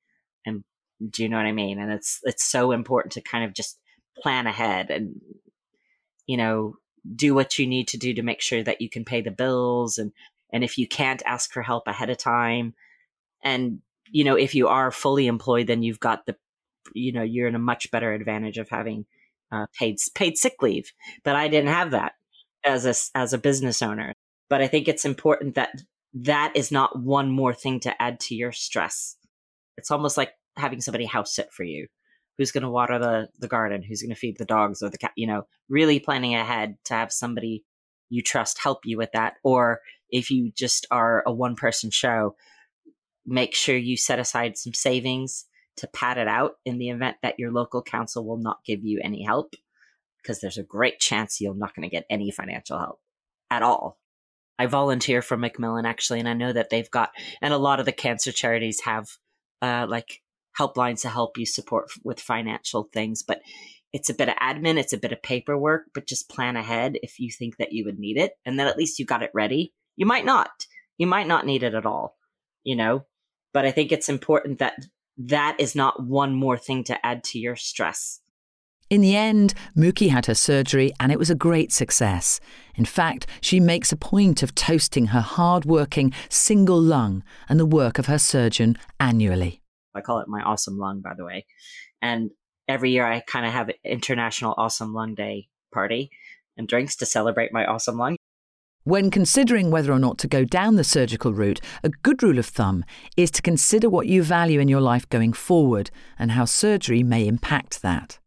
And 0.44 0.64
do 1.08 1.22
you 1.22 1.28
know 1.28 1.36
what 1.36 1.46
I 1.46 1.52
mean? 1.52 1.78
And 1.78 1.92
it's, 1.92 2.20
it's 2.24 2.44
so 2.44 2.72
important 2.72 3.12
to 3.14 3.20
kind 3.20 3.44
of 3.44 3.54
just 3.54 3.78
plan 4.22 4.46
ahead 4.46 4.90
and, 4.90 5.20
you 6.26 6.36
know, 6.36 6.74
do 7.14 7.34
what 7.34 7.58
you 7.58 7.66
need 7.66 7.88
to 7.88 7.98
do 7.98 8.14
to 8.14 8.22
make 8.22 8.40
sure 8.40 8.62
that 8.62 8.80
you 8.80 8.90
can 8.90 9.04
pay 9.04 9.20
the 9.20 9.30
bills 9.30 9.98
and, 9.98 10.12
and 10.52 10.64
if 10.64 10.76
you 10.76 10.86
can't 10.86 11.22
ask 11.24 11.52
for 11.52 11.62
help 11.62 11.86
ahead 11.86 12.10
of 12.10 12.18
time 12.18 12.74
and 13.42 13.80
you 14.10 14.24
know 14.24 14.36
if 14.36 14.54
you 14.54 14.68
are 14.68 14.90
fully 14.90 15.26
employed 15.26 15.66
then 15.66 15.82
you've 15.82 16.00
got 16.00 16.26
the 16.26 16.36
you 16.94 17.12
know 17.12 17.22
you're 17.22 17.48
in 17.48 17.54
a 17.54 17.60
much 17.60 17.90
better 17.90 18.12
advantage 18.12 18.58
of 18.58 18.68
having 18.68 19.06
uh, 19.52 19.66
paid 19.78 19.98
paid 20.14 20.36
sick 20.36 20.62
leave. 20.62 20.92
But 21.24 21.36
I 21.36 21.48
didn't 21.48 21.70
have 21.70 21.90
that 21.92 22.12
as 22.64 22.86
a 22.86 23.18
as 23.18 23.32
a 23.32 23.38
business 23.38 23.82
owner. 23.82 24.14
But 24.48 24.60
I 24.60 24.66
think 24.66 24.88
it's 24.88 25.04
important 25.04 25.54
that 25.54 25.82
that 26.14 26.52
is 26.56 26.72
not 26.72 26.98
one 26.98 27.30
more 27.30 27.54
thing 27.54 27.80
to 27.80 28.02
add 28.02 28.20
to 28.20 28.34
your 28.34 28.52
stress. 28.52 29.16
It's 29.76 29.90
almost 29.90 30.16
like 30.16 30.32
having 30.56 30.80
somebody 30.80 31.06
house 31.06 31.34
sit 31.34 31.52
for 31.52 31.62
you. 31.62 31.86
Who's 32.36 32.52
going 32.52 32.62
to 32.62 32.70
water 32.70 32.98
the 32.98 33.28
the 33.38 33.48
garden? 33.48 33.82
Who's 33.82 34.02
going 34.02 34.14
to 34.14 34.20
feed 34.20 34.38
the 34.38 34.44
dogs 34.44 34.82
or 34.82 34.90
the 34.90 34.98
cat? 34.98 35.12
You 35.16 35.26
know, 35.26 35.46
really 35.68 36.00
planning 36.00 36.34
ahead 36.34 36.76
to 36.86 36.94
have 36.94 37.12
somebody 37.12 37.64
you 38.08 38.22
trust 38.22 38.58
help 38.62 38.80
you 38.84 38.98
with 38.98 39.12
that. 39.12 39.34
Or 39.44 39.80
if 40.10 40.30
you 40.30 40.50
just 40.54 40.86
are 40.90 41.22
a 41.26 41.32
one 41.32 41.54
person 41.54 41.90
show, 41.90 42.34
make 43.24 43.54
sure 43.54 43.76
you 43.76 43.96
set 43.96 44.18
aside 44.18 44.58
some 44.58 44.74
savings 44.74 45.46
to 45.80 45.88
pad 45.88 46.18
it 46.18 46.28
out 46.28 46.52
in 46.64 46.78
the 46.78 46.90
event 46.90 47.16
that 47.22 47.38
your 47.38 47.52
local 47.52 47.82
council 47.82 48.26
will 48.26 48.38
not 48.38 48.64
give 48.64 48.84
you 48.84 49.00
any 49.02 49.22
help 49.22 49.54
because 50.22 50.40
there's 50.40 50.58
a 50.58 50.62
great 50.62 51.00
chance 51.00 51.40
you're 51.40 51.54
not 51.54 51.74
going 51.74 51.88
to 51.88 51.94
get 51.94 52.06
any 52.10 52.30
financial 52.30 52.78
help 52.78 53.00
at 53.50 53.62
all. 53.62 53.98
I 54.58 54.66
volunteer 54.66 55.22
for 55.22 55.36
Macmillan 55.36 55.86
actually, 55.86 56.20
and 56.20 56.28
I 56.28 56.34
know 56.34 56.52
that 56.52 56.68
they've 56.70 56.90
got, 56.90 57.10
and 57.40 57.54
a 57.54 57.58
lot 57.58 57.80
of 57.80 57.86
the 57.86 57.92
cancer 57.92 58.30
charities 58.30 58.80
have 58.84 59.08
uh, 59.62 59.86
like 59.88 60.20
helplines 60.58 61.02
to 61.02 61.08
help 61.08 61.38
you 61.38 61.46
support 61.46 61.90
with 62.04 62.20
financial 62.20 62.88
things. 62.92 63.22
But 63.22 63.40
it's 63.92 64.10
a 64.10 64.14
bit 64.14 64.28
of 64.28 64.34
admin, 64.36 64.78
it's 64.78 64.92
a 64.92 64.98
bit 64.98 65.12
of 65.12 65.22
paperwork, 65.22 65.86
but 65.94 66.06
just 66.06 66.28
plan 66.28 66.56
ahead 66.56 66.98
if 67.02 67.18
you 67.18 67.30
think 67.30 67.56
that 67.56 67.72
you 67.72 67.84
would 67.86 67.98
need 67.98 68.18
it. 68.18 68.32
And 68.44 68.58
then 68.58 68.66
at 68.66 68.76
least 68.76 68.98
you 68.98 69.06
got 69.06 69.22
it 69.22 69.30
ready. 69.32 69.72
You 69.96 70.06
might 70.06 70.24
not. 70.26 70.50
You 70.98 71.06
might 71.06 71.26
not 71.26 71.46
need 71.46 71.62
it 71.62 71.74
at 71.74 71.86
all, 71.86 72.18
you 72.62 72.76
know? 72.76 73.06
But 73.52 73.64
I 73.64 73.70
think 73.70 73.90
it's 73.90 74.08
important 74.08 74.58
that 74.58 74.74
that 75.28 75.56
is 75.58 75.74
not 75.74 76.02
one 76.02 76.34
more 76.34 76.56
thing 76.56 76.82
to 76.84 77.06
add 77.06 77.22
to 77.24 77.38
your 77.38 77.56
stress. 77.56 78.20
In 78.88 79.02
the 79.02 79.14
end, 79.14 79.54
Mookie 79.76 80.10
had 80.10 80.26
her 80.26 80.34
surgery 80.34 80.92
and 80.98 81.12
it 81.12 81.18
was 81.18 81.30
a 81.30 81.34
great 81.34 81.70
success. 81.70 82.40
In 82.74 82.84
fact, 82.84 83.26
she 83.40 83.60
makes 83.60 83.92
a 83.92 83.96
point 83.96 84.42
of 84.42 84.54
toasting 84.54 85.06
her 85.06 85.20
hard 85.20 85.64
working 85.64 86.12
single 86.28 86.80
lung 86.80 87.22
and 87.48 87.60
the 87.60 87.66
work 87.66 87.98
of 87.98 88.06
her 88.06 88.18
surgeon 88.18 88.76
annually. 88.98 89.60
I 89.94 90.00
call 90.00 90.20
it 90.20 90.28
my 90.28 90.42
awesome 90.42 90.78
lung, 90.78 91.02
by 91.02 91.14
the 91.16 91.24
way. 91.24 91.46
And 92.02 92.30
every 92.66 92.90
year 92.90 93.06
I 93.06 93.20
kind 93.20 93.46
of 93.46 93.52
have 93.52 93.68
an 93.68 93.74
International 93.84 94.54
Awesome 94.56 94.92
Lung 94.94 95.14
Day 95.14 95.48
party 95.72 96.10
and 96.56 96.66
drinks 96.66 96.96
to 96.96 97.06
celebrate 97.06 97.52
my 97.52 97.66
awesome 97.66 97.96
lung. 97.96 98.16
When 98.90 99.12
considering 99.12 99.70
whether 99.70 99.92
or 99.92 100.00
not 100.00 100.18
to 100.18 100.26
go 100.26 100.44
down 100.44 100.74
the 100.74 100.82
surgical 100.82 101.32
route, 101.32 101.60
a 101.84 101.90
good 101.90 102.24
rule 102.24 102.40
of 102.40 102.46
thumb 102.46 102.84
is 103.16 103.30
to 103.30 103.40
consider 103.40 103.88
what 103.88 104.08
you 104.08 104.24
value 104.24 104.58
in 104.58 104.66
your 104.66 104.80
life 104.80 105.08
going 105.08 105.32
forward 105.32 105.92
and 106.18 106.32
how 106.32 106.44
surgery 106.44 107.04
may 107.04 107.28
impact 107.28 107.82
that. 107.82 108.18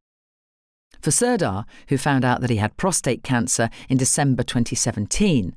For 1.02 1.12
Serdar, 1.12 1.66
who 1.90 1.98
found 1.98 2.24
out 2.24 2.40
that 2.40 2.50
he 2.50 2.56
had 2.56 2.78
prostate 2.78 3.26
cancer 3.26 3.70
in 3.90 3.98
December 3.98 4.42
2017, 4.42 5.54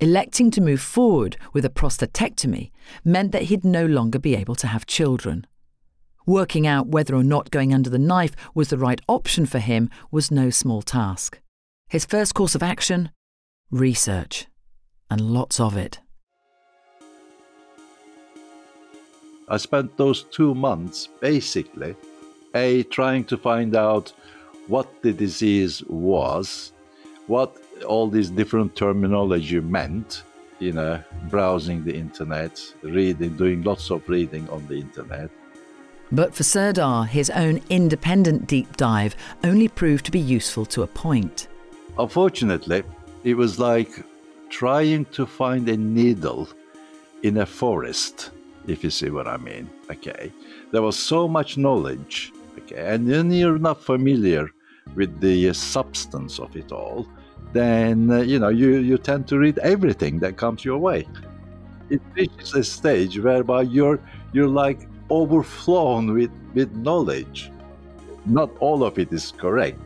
electing 0.00 0.50
to 0.52 0.62
move 0.62 0.80
forward 0.80 1.36
with 1.52 1.66
a 1.66 1.68
prostatectomy 1.68 2.70
meant 3.04 3.32
that 3.32 3.50
he'd 3.50 3.62
no 3.62 3.84
longer 3.84 4.18
be 4.18 4.34
able 4.34 4.54
to 4.54 4.68
have 4.68 4.86
children. 4.86 5.46
Working 6.24 6.66
out 6.66 6.86
whether 6.86 7.14
or 7.14 7.24
not 7.24 7.50
going 7.50 7.74
under 7.74 7.90
the 7.90 7.98
knife 7.98 8.34
was 8.54 8.70
the 8.70 8.78
right 8.78 9.02
option 9.06 9.44
for 9.44 9.58
him 9.58 9.90
was 10.10 10.30
no 10.30 10.48
small 10.48 10.80
task. 10.80 11.42
His 11.90 12.06
first 12.06 12.32
course 12.32 12.54
of 12.54 12.62
action 12.62 13.10
research, 13.70 14.46
and 15.10 15.20
lots 15.20 15.58
of 15.60 15.76
it. 15.76 16.00
I 19.48 19.56
spent 19.58 19.96
those 19.96 20.24
two 20.24 20.54
months 20.54 21.08
basically 21.20 21.94
a 22.54 22.82
trying 22.84 23.24
to 23.24 23.36
find 23.36 23.76
out 23.76 24.12
what 24.66 25.02
the 25.02 25.12
disease 25.12 25.82
was, 25.86 26.72
what 27.26 27.56
all 27.86 28.08
these 28.08 28.30
different 28.30 28.74
terminology 28.74 29.60
meant, 29.60 30.22
you 30.58 30.72
know, 30.72 31.02
browsing 31.28 31.84
the 31.84 31.94
internet, 31.94 32.60
reading, 32.82 33.36
doing 33.36 33.62
lots 33.62 33.90
of 33.90 34.08
reading 34.08 34.48
on 34.48 34.66
the 34.66 34.76
internet. 34.76 35.30
But 36.10 36.34
for 36.34 36.42
Serdar, 36.44 37.04
his 37.04 37.30
own 37.30 37.60
independent 37.68 38.46
deep 38.46 38.76
dive 38.76 39.16
only 39.44 39.68
proved 39.68 40.06
to 40.06 40.12
be 40.12 40.20
useful 40.20 40.64
to 40.66 40.82
a 40.82 40.86
point. 40.86 41.48
Unfortunately, 41.98 42.82
it 43.26 43.36
was 43.36 43.58
like 43.58 43.90
trying 44.50 45.04
to 45.06 45.26
find 45.26 45.68
a 45.68 45.76
needle 45.76 46.48
in 47.24 47.38
a 47.38 47.46
forest, 47.46 48.30
if 48.68 48.84
you 48.84 48.90
see 48.90 49.10
what 49.10 49.26
I 49.26 49.36
mean. 49.36 49.68
Okay. 49.90 50.32
There 50.70 50.80
was 50.80 50.96
so 50.96 51.26
much 51.26 51.58
knowledge. 51.58 52.32
Okay. 52.58 52.86
And 52.86 53.10
then 53.10 53.32
you're 53.32 53.58
not 53.58 53.82
familiar 53.82 54.48
with 54.94 55.20
the 55.20 55.52
substance 55.52 56.38
of 56.38 56.54
it 56.54 56.70
all, 56.70 57.08
then, 57.52 58.10
uh, 58.12 58.20
you 58.20 58.38
know, 58.38 58.48
you, 58.48 58.76
you 58.76 58.96
tend 58.96 59.26
to 59.26 59.38
read 59.38 59.58
everything 59.58 60.20
that 60.20 60.36
comes 60.36 60.64
your 60.64 60.78
way. 60.78 61.08
It 61.90 62.02
reaches 62.14 62.54
a 62.54 62.62
stage 62.62 63.18
whereby 63.18 63.62
you're, 63.62 63.98
you're 64.32 64.54
like 64.64 64.88
overflown 65.10 66.14
with, 66.14 66.30
with 66.54 66.72
knowledge. 66.76 67.50
Not 68.24 68.50
all 68.60 68.84
of 68.84 69.00
it 69.00 69.12
is 69.12 69.32
correct 69.36 69.80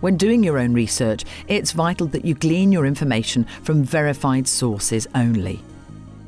when 0.00 0.16
doing 0.16 0.42
your 0.42 0.58
own 0.58 0.72
research, 0.72 1.24
it's 1.48 1.72
vital 1.72 2.06
that 2.08 2.24
you 2.24 2.34
glean 2.34 2.72
your 2.72 2.86
information 2.86 3.44
from 3.62 3.82
verified 3.82 4.46
sources 4.46 5.06
only. 5.14 5.60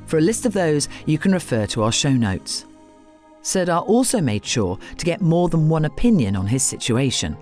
For 0.07 0.19
a 0.19 0.23
list 0.23 0.47
of 0.47 0.55
those, 0.55 0.89
you 1.07 1.19
can 1.19 1.33
refer 1.33 1.67
to 1.67 1.83
our 1.83 1.93
show 1.93 2.13
notes. 2.13 2.65
Serdar 3.43 3.83
also 3.83 4.21
made 4.21 4.45
sure 4.45 4.79
to 4.97 5.05
get 5.05 5.21
more 5.21 5.49
than 5.49 5.69
one 5.69 5.85
opinion 5.85 6.35
on 6.37 6.47
his 6.47 6.63
situation. 6.63 7.37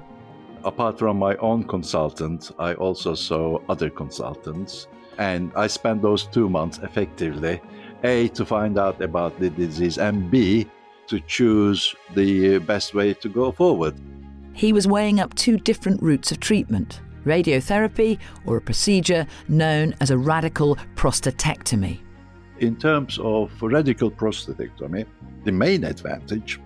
Apart 0.64 0.98
from 0.98 1.16
my 1.18 1.36
own 1.36 1.62
consultant, 1.64 2.50
I 2.58 2.74
also 2.74 3.14
saw 3.14 3.60
other 3.68 3.88
consultants, 3.88 4.88
and 5.18 5.52
I 5.54 5.68
spent 5.68 6.02
those 6.02 6.26
two 6.26 6.48
months 6.48 6.78
effectively 6.78 7.60
A, 8.02 8.28
to 8.28 8.44
find 8.44 8.78
out 8.78 9.00
about 9.00 9.38
the 9.38 9.48
disease, 9.50 9.98
and 9.98 10.30
B, 10.30 10.66
to 11.06 11.20
choose 11.20 11.94
the 12.14 12.58
best 12.58 12.94
way 12.94 13.14
to 13.14 13.28
go 13.28 13.52
forward 13.52 13.94
he 14.56 14.72
was 14.72 14.88
weighing 14.88 15.20
up 15.20 15.34
two 15.34 15.58
different 15.58 16.02
routes 16.02 16.32
of 16.32 16.40
treatment 16.40 17.00
radiotherapy 17.26 18.18
or 18.46 18.56
a 18.56 18.60
procedure 18.60 19.26
known 19.48 19.94
as 20.00 20.10
a 20.10 20.16
radical 20.16 20.76
prostatectomy. 20.94 21.98
In 22.60 22.76
terms 22.76 23.18
of 23.18 23.50
radical 23.60 24.10
prostatectomy, 24.10 25.04
the 25.44 25.52
main 25.52 25.82
advantage 25.84 26.60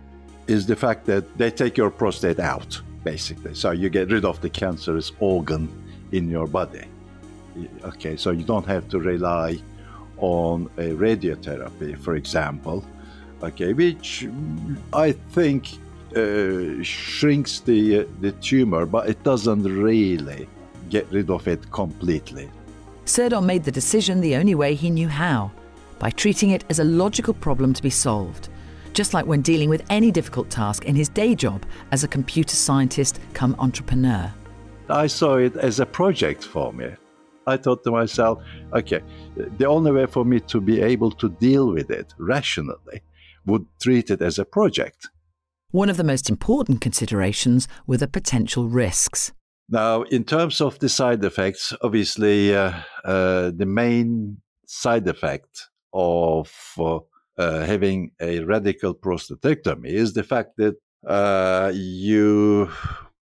is 0.46 0.66
the 0.66 0.76
fact 0.76 1.06
that 1.06 1.36
they 1.38 1.50
take 1.50 1.78
your 1.78 1.90
prostate 1.90 2.38
out, 2.38 2.80
basically. 3.02 3.54
So 3.54 3.70
you 3.70 3.88
get 3.88 4.10
rid 4.10 4.26
of 4.26 4.40
the 4.42 4.50
cancerous 4.50 5.12
organ 5.18 5.68
in 6.12 6.28
your 6.28 6.46
body. 6.46 6.84
Okay, 7.82 8.16
so 8.16 8.30
you 8.30 8.44
don't 8.44 8.66
have 8.66 8.86
to 8.90 8.98
rely 8.98 9.58
on 10.18 10.68
a 10.76 10.90
radiotherapy, 10.90 11.98
for 11.98 12.16
example, 12.16 12.84
okay, 13.42 13.72
which 13.72 14.28
I 14.92 15.12
think 15.12 15.70
uh, 16.16 16.82
shrinks 16.82 17.60
the 17.60 18.00
uh, 18.00 18.04
the 18.20 18.32
tumor, 18.32 18.86
but 18.86 19.08
it 19.08 19.22
doesn't 19.22 19.62
really 19.62 20.48
get 20.88 21.10
rid 21.10 21.30
of 21.30 21.46
it 21.48 21.70
completely. 21.70 22.50
Serdar 23.04 23.42
made 23.42 23.64
the 23.64 23.72
decision 23.72 24.20
the 24.20 24.36
only 24.36 24.54
way 24.54 24.74
he 24.74 24.90
knew 24.90 25.08
how 25.08 25.50
by 25.98 26.10
treating 26.10 26.50
it 26.50 26.64
as 26.70 26.78
a 26.78 26.84
logical 26.84 27.34
problem 27.34 27.74
to 27.74 27.82
be 27.82 27.90
solved, 27.90 28.48
just 28.92 29.14
like 29.14 29.26
when 29.26 29.42
dealing 29.42 29.68
with 29.68 29.84
any 29.90 30.10
difficult 30.10 30.50
task 30.50 30.84
in 30.84 30.96
his 30.96 31.08
day 31.08 31.34
job 31.34 31.64
as 31.92 32.04
a 32.04 32.08
computer 32.08 32.56
scientist 32.56 33.20
come 33.34 33.54
entrepreneur. 33.58 34.32
I 34.88 35.06
saw 35.06 35.36
it 35.36 35.56
as 35.56 35.78
a 35.78 35.86
project 35.86 36.44
for 36.44 36.72
me. 36.72 36.90
I 37.46 37.56
thought 37.56 37.84
to 37.84 37.90
myself, 37.90 38.42
okay, 38.72 39.00
the 39.58 39.66
only 39.66 39.92
way 39.92 40.06
for 40.06 40.24
me 40.24 40.40
to 40.40 40.60
be 40.60 40.80
able 40.80 41.10
to 41.12 41.28
deal 41.28 41.72
with 41.72 41.90
it 41.90 42.14
rationally 42.18 43.02
would 43.46 43.66
treat 43.80 44.10
it 44.10 44.22
as 44.22 44.38
a 44.38 44.44
project. 44.44 45.08
One 45.72 45.88
of 45.88 45.96
the 45.96 46.04
most 46.04 46.28
important 46.28 46.80
considerations 46.80 47.68
were 47.86 47.96
the 47.96 48.08
potential 48.08 48.68
risks. 48.68 49.32
Now, 49.68 50.02
in 50.02 50.24
terms 50.24 50.60
of 50.60 50.80
the 50.80 50.88
side 50.88 51.22
effects, 51.22 51.72
obviously, 51.80 52.56
uh, 52.56 52.72
uh, 53.04 53.52
the 53.54 53.66
main 53.66 54.38
side 54.66 55.06
effect 55.06 55.68
of 55.92 56.52
uh, 56.78 56.98
uh 57.38 57.64
having 57.64 58.10
a 58.20 58.40
radical 58.40 58.94
prostatectomy 58.94 59.86
is 59.86 60.12
the 60.12 60.24
fact 60.24 60.56
that 60.56 60.74
uh, 61.06 61.70
you 61.72 62.68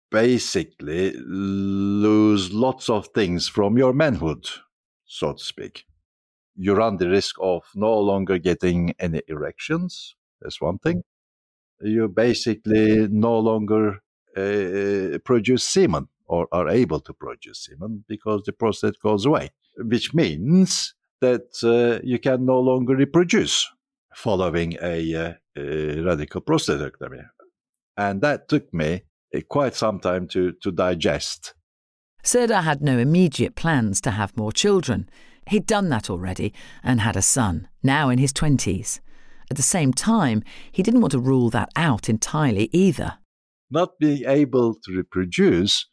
basically 0.10 1.13
lose 1.17 2.51
lots 2.51 2.89
of 2.89 3.08
things 3.10 3.47
from 3.47 3.77
your 3.77 3.93
manhood, 3.93 4.47
so 5.06 5.34
to 5.34 5.43
speak. 5.43 5.86
You 6.56 6.73
run 6.73 6.97
the 6.97 7.10
risk 7.10 7.36
of 7.39 7.63
no 7.75 7.99
longer 7.99 8.39
getting 8.39 8.95
any 8.99 9.21
erections. 9.27 10.15
That's 10.41 10.60
one 10.60 10.80
thing. 10.80 11.04
You 11.84 12.08
basically 12.08 13.08
no 13.10 13.39
longer 13.39 14.00
uh, 14.38 15.17
produce 15.26 15.63
semen 15.63 16.08
or 16.28 16.48
are 16.52 16.70
able 16.70 17.00
to 17.02 17.13
produce 17.13 17.65
semen 17.65 18.04
because 18.08 18.44
the 18.44 18.54
prostate 18.54 19.00
goes 19.00 19.26
away, 19.26 19.50
which 19.78 20.13
means 20.13 20.94
that 21.20 21.50
uh, 21.63 22.02
you 22.04 22.20
can 22.20 22.46
no 22.46 22.60
longer 22.60 22.96
reproduce 22.96 23.70
following 24.15 24.78
a, 24.82 25.15
uh, 25.15 25.34
a 25.58 26.02
radical 26.02 26.41
prostatectomy. 26.41 27.26
And 27.98 28.22
that 28.22 28.48
took 28.48 28.74
me 28.74 29.04
quite 29.50 29.76
some 29.76 30.00
time 30.00 30.28
to, 30.30 30.54
to 30.63 30.72
digest. 30.72 31.54
Serdar 32.24 32.62
had 32.62 32.82
no 32.82 32.98
immediate 32.98 33.56
plans 33.56 34.02
to 34.02 34.12
have 34.12 34.38
more 34.38 34.52
children. 34.52 35.10
He'd 35.48 35.65
done 35.65 35.89
that 35.89 36.10
already 36.10 36.54
and 36.84 37.02
had 37.02 37.15
a 37.15 37.22
son, 37.22 37.67
now 37.82 38.10
in 38.10 38.20
his 38.20 38.32
20s. 38.32 39.00
At 39.52 39.58
the 39.58 39.64
same 39.64 39.92
time, 39.92 40.44
he 40.72 40.82
didn't 40.82 41.02
want 41.02 41.12
to 41.12 41.20
rule 41.20 41.50
that 41.50 41.72
out 41.76 42.08
entirely 42.08 42.70
either. 42.72 43.18
Not 43.70 44.00
being 44.00 44.24
able 44.26 44.76
to 44.76 44.96
reproduce 44.96 45.86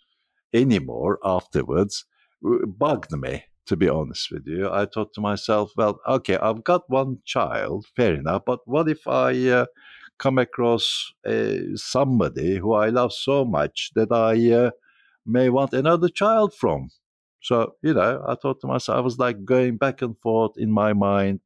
anymore 0.55 1.19
afterwards 1.25 2.05
bugged 2.41 3.11
me, 3.11 3.43
to 3.67 3.77
be 3.77 3.89
honest 3.89 4.31
with 4.31 4.47
you. 4.47 4.71
I 4.71 4.87
thought 4.87 5.13
to 5.15 5.21
myself, 5.21 5.73
well, 5.77 5.99
okay, 6.07 6.37
I've 6.37 6.63
got 6.63 6.89
one 6.89 7.19
child, 7.25 7.87
fair 7.97 8.15
enough, 8.15 8.43
but 8.47 8.61
what 8.65 8.89
if 8.89 9.09
I 9.09 9.49
uh, 9.49 9.67
come 10.21 10.39
across 10.39 11.13
uh, 11.27 11.57
somebody 11.75 12.59
who 12.59 12.75
I 12.75 12.91
love 12.91 13.13
so 13.13 13.45
much 13.45 13.91
that 13.97 14.13
I 14.13 14.53
uh, 14.53 14.71
may 15.27 15.49
want 15.49 15.73
another 15.73 16.09
child 16.09 16.55
from. 16.55 16.91
So, 17.41 17.75
you 17.83 17.95
know, 17.95 18.25
I 18.25 18.37
thought 18.37 18.61
to 18.61 18.69
myself, 18.69 18.99
I 18.99 19.01
was 19.01 19.19
like 19.19 19.45
going 19.45 19.79
back 19.79 20.01
and 20.01 20.17
forth 20.17 20.53
in 20.57 20.71
my 20.71 20.93
mind. 20.93 21.41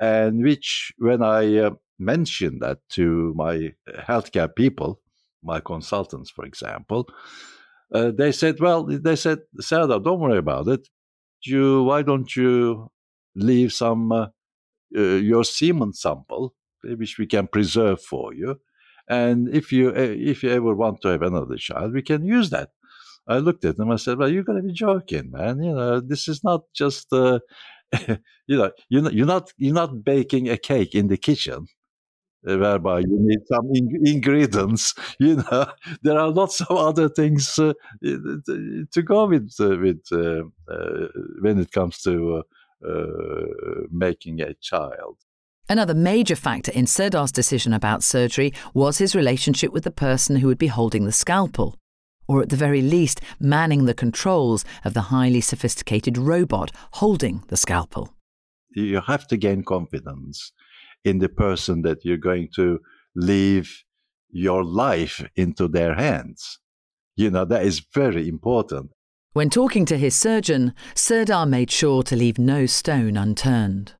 And 0.00 0.42
which, 0.42 0.92
when 0.98 1.22
I 1.22 1.56
uh, 1.58 1.70
mentioned 1.98 2.62
that 2.62 2.78
to 2.90 3.32
my 3.36 3.72
healthcare 3.88 4.54
people, 4.54 5.00
my 5.42 5.60
consultants, 5.60 6.30
for 6.30 6.44
example, 6.44 7.08
uh, 7.92 8.10
they 8.10 8.32
said, 8.32 8.60
well, 8.60 8.84
they 8.84 9.16
said, 9.16 9.40
Sarah, 9.60 9.86
don't 10.00 10.20
worry 10.20 10.38
about 10.38 10.68
it. 10.68 10.88
You, 11.42 11.84
why 11.84 12.02
don't 12.02 12.34
you 12.34 12.90
leave 13.34 13.72
some, 13.72 14.10
uh, 14.10 14.26
uh, 14.96 15.00
your 15.00 15.44
semen 15.44 15.92
sample 15.92 16.54
which 16.84 17.18
we 17.18 17.26
can 17.26 17.46
preserve 17.46 18.00
for 18.00 18.34
you. 18.34 18.60
And 19.08 19.48
if 19.54 19.72
you 19.72 19.94
eh, 19.94 20.14
if 20.16 20.42
you 20.42 20.50
ever 20.50 20.74
want 20.74 21.00
to 21.02 21.08
have 21.08 21.22
another 21.22 21.56
child, 21.56 21.92
we 21.92 22.02
can 22.02 22.24
use 22.24 22.50
that. 22.50 22.70
I 23.26 23.38
looked 23.38 23.64
at 23.64 23.76
them. 23.76 23.90
I 23.90 23.96
said, 23.96 24.18
"Well, 24.18 24.28
you're 24.30 24.44
going 24.44 24.60
to 24.60 24.66
be 24.66 24.72
joking, 24.72 25.30
man. 25.30 25.62
You 25.62 25.74
know, 25.74 26.00
this 26.00 26.28
is 26.28 26.42
not 26.44 26.62
just, 26.74 27.12
uh, 27.12 27.40
you 28.46 28.56
know, 28.56 28.70
you're 28.88 29.02
not, 29.02 29.14
you're 29.14 29.26
not 29.26 29.52
you're 29.56 29.74
not 29.74 30.04
baking 30.04 30.48
a 30.48 30.56
cake 30.56 30.94
in 30.94 31.08
the 31.08 31.16
kitchen, 31.16 31.66
uh, 32.48 32.58
whereby 32.58 33.00
you 33.00 33.16
need 33.20 33.40
some 33.46 33.68
in- 33.72 34.06
ingredients. 34.06 34.94
You 35.18 35.36
know, 35.36 35.66
there 36.02 36.18
are 36.18 36.30
lots 36.30 36.60
of 36.60 36.76
other 36.76 37.08
things 37.08 37.58
uh, 37.58 37.72
to 38.02 39.02
go 39.02 39.26
with 39.26 39.54
uh, 39.60 39.76
with 39.78 40.02
uh, 40.12 40.42
uh, 40.72 41.08
when 41.40 41.58
it 41.58 41.72
comes 41.72 42.00
to 42.02 42.42
making 43.90 44.40
a 44.40 44.54
child." 44.54 45.18
Another 45.66 45.94
major 45.94 46.36
factor 46.36 46.70
in 46.72 46.84
Serdar's 46.84 47.32
decision 47.32 47.72
about 47.72 48.02
surgery 48.02 48.52
was 48.74 48.98
his 48.98 49.16
relationship 49.16 49.72
with 49.72 49.84
the 49.84 49.90
person 49.90 50.36
who 50.36 50.46
would 50.48 50.58
be 50.58 50.66
holding 50.66 51.06
the 51.06 51.12
scalpel, 51.12 51.78
or 52.26 52.42
at 52.42 52.48
the 52.48 52.56
very 52.56 52.82
least, 52.82 53.20
manning 53.38 53.84
the 53.84 53.94
controls 53.94 54.64
of 54.84 54.94
the 54.94 55.02
highly 55.02 55.40
sophisticated 55.40 56.18
robot 56.18 56.70
holding 56.92 57.42
the 57.48 57.56
scalpel. 57.56 58.14
You 58.70 59.00
have 59.00 59.26
to 59.28 59.36
gain 59.36 59.62
confidence 59.62 60.52
in 61.04 61.18
the 61.18 61.28
person 61.28 61.82
that 61.82 62.04
you're 62.04 62.16
going 62.16 62.48
to 62.56 62.80
leave 63.14 63.84
your 64.30 64.64
life 64.64 65.24
into 65.36 65.68
their 65.68 65.94
hands. 65.94 66.58
You 67.16 67.30
know, 67.30 67.44
that 67.44 67.64
is 67.64 67.86
very 67.94 68.28
important. 68.28 68.90
When 69.32 69.50
talking 69.50 69.84
to 69.86 69.96
his 69.96 70.14
surgeon, 70.14 70.74
Serdar 70.94 71.46
made 71.46 71.70
sure 71.70 72.02
to 72.04 72.16
leave 72.16 72.38
no 72.38 72.66
stone 72.66 73.16
unturned. 73.16 73.94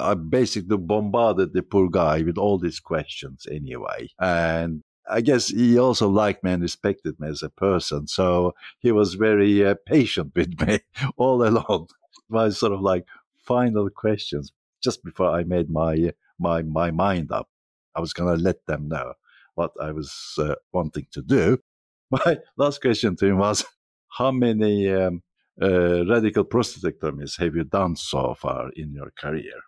I 0.00 0.14
basically 0.14 0.76
bombarded 0.76 1.52
the 1.52 1.62
poor 1.62 1.88
guy 1.88 2.22
with 2.22 2.38
all 2.38 2.58
these 2.58 2.78
questions 2.78 3.46
anyway. 3.50 4.08
And 4.20 4.82
I 5.10 5.20
guess 5.20 5.48
he 5.48 5.78
also 5.78 6.08
liked 6.08 6.44
me 6.44 6.52
and 6.52 6.62
respected 6.62 7.18
me 7.18 7.28
as 7.28 7.42
a 7.42 7.50
person. 7.50 8.06
So 8.06 8.54
he 8.78 8.92
was 8.92 9.14
very 9.14 9.66
uh, 9.66 9.74
patient 9.86 10.32
with 10.36 10.60
me 10.60 10.80
all 11.16 11.46
along. 11.46 11.88
My 12.28 12.50
sort 12.50 12.72
of 12.72 12.80
like 12.80 13.06
final 13.36 13.90
questions 13.90 14.52
just 14.82 15.04
before 15.04 15.30
I 15.30 15.44
made 15.44 15.70
my 15.70 16.12
my 16.38 16.62
my 16.62 16.90
mind 16.90 17.32
up. 17.32 17.48
I 17.94 18.00
was 18.00 18.12
going 18.12 18.34
to 18.36 18.42
let 18.42 18.66
them 18.66 18.88
know 18.88 19.14
what 19.54 19.72
I 19.80 19.90
was 19.92 20.34
uh, 20.38 20.54
wanting 20.72 21.06
to 21.12 21.22
do. 21.22 21.58
My 22.10 22.38
last 22.56 22.80
question 22.80 23.16
to 23.16 23.26
him 23.26 23.38
was, 23.38 23.64
"How 24.18 24.30
many 24.30 24.88
um, 24.88 25.22
uh, 25.60 26.06
radical 26.06 26.44
prostatectomies 26.44 27.38
have 27.38 27.54
you 27.56 27.64
done 27.64 27.96
so 27.96 28.34
far 28.34 28.70
in 28.74 28.92
your 28.94 29.12
career?" 29.18 29.60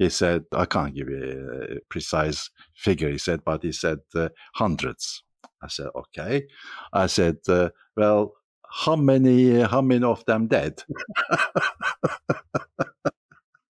He 0.00 0.08
said, 0.08 0.44
I 0.54 0.64
can't 0.64 0.94
give 0.94 1.10
you 1.10 1.76
a 1.76 1.80
precise 1.90 2.48
figure, 2.74 3.10
he 3.10 3.18
said, 3.18 3.44
but 3.44 3.62
he 3.62 3.70
said 3.70 3.98
uh, 4.14 4.30
hundreds. 4.54 5.22
I 5.62 5.68
said, 5.68 5.88
okay. 5.94 6.46
I 6.94 7.06
said, 7.06 7.36
uh, 7.46 7.68
well, 7.98 8.32
how 8.72 8.96
many, 8.96 9.60
how 9.60 9.82
many 9.82 10.04
of 10.04 10.24
them 10.24 10.48
dead? 10.48 10.82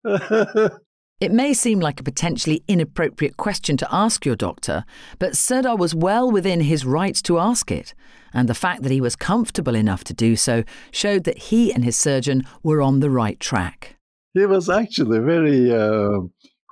It 1.21 1.31
may 1.31 1.53
seem 1.53 1.79
like 1.79 1.99
a 1.99 2.03
potentially 2.03 2.63
inappropriate 2.67 3.37
question 3.37 3.77
to 3.77 3.87
ask 3.91 4.25
your 4.25 4.35
doctor, 4.35 4.85
but 5.19 5.37
Serdar 5.37 5.77
was 5.77 5.93
well 5.93 6.31
within 6.31 6.61
his 6.61 6.83
rights 6.83 7.21
to 7.23 7.37
ask 7.37 7.69
it, 7.69 7.93
and 8.33 8.49
the 8.49 8.55
fact 8.55 8.81
that 8.81 8.91
he 8.91 8.99
was 8.99 9.15
comfortable 9.15 9.75
enough 9.75 10.03
to 10.05 10.15
do 10.15 10.35
so 10.35 10.63
showed 10.89 11.25
that 11.25 11.37
he 11.37 11.71
and 11.71 11.85
his 11.85 11.95
surgeon 11.95 12.43
were 12.63 12.81
on 12.81 13.01
the 13.01 13.11
right 13.11 13.39
track 13.39 13.97
he 14.33 14.45
was 14.45 14.69
actually 14.69 15.19
very 15.19 15.73
uh, 15.73 16.19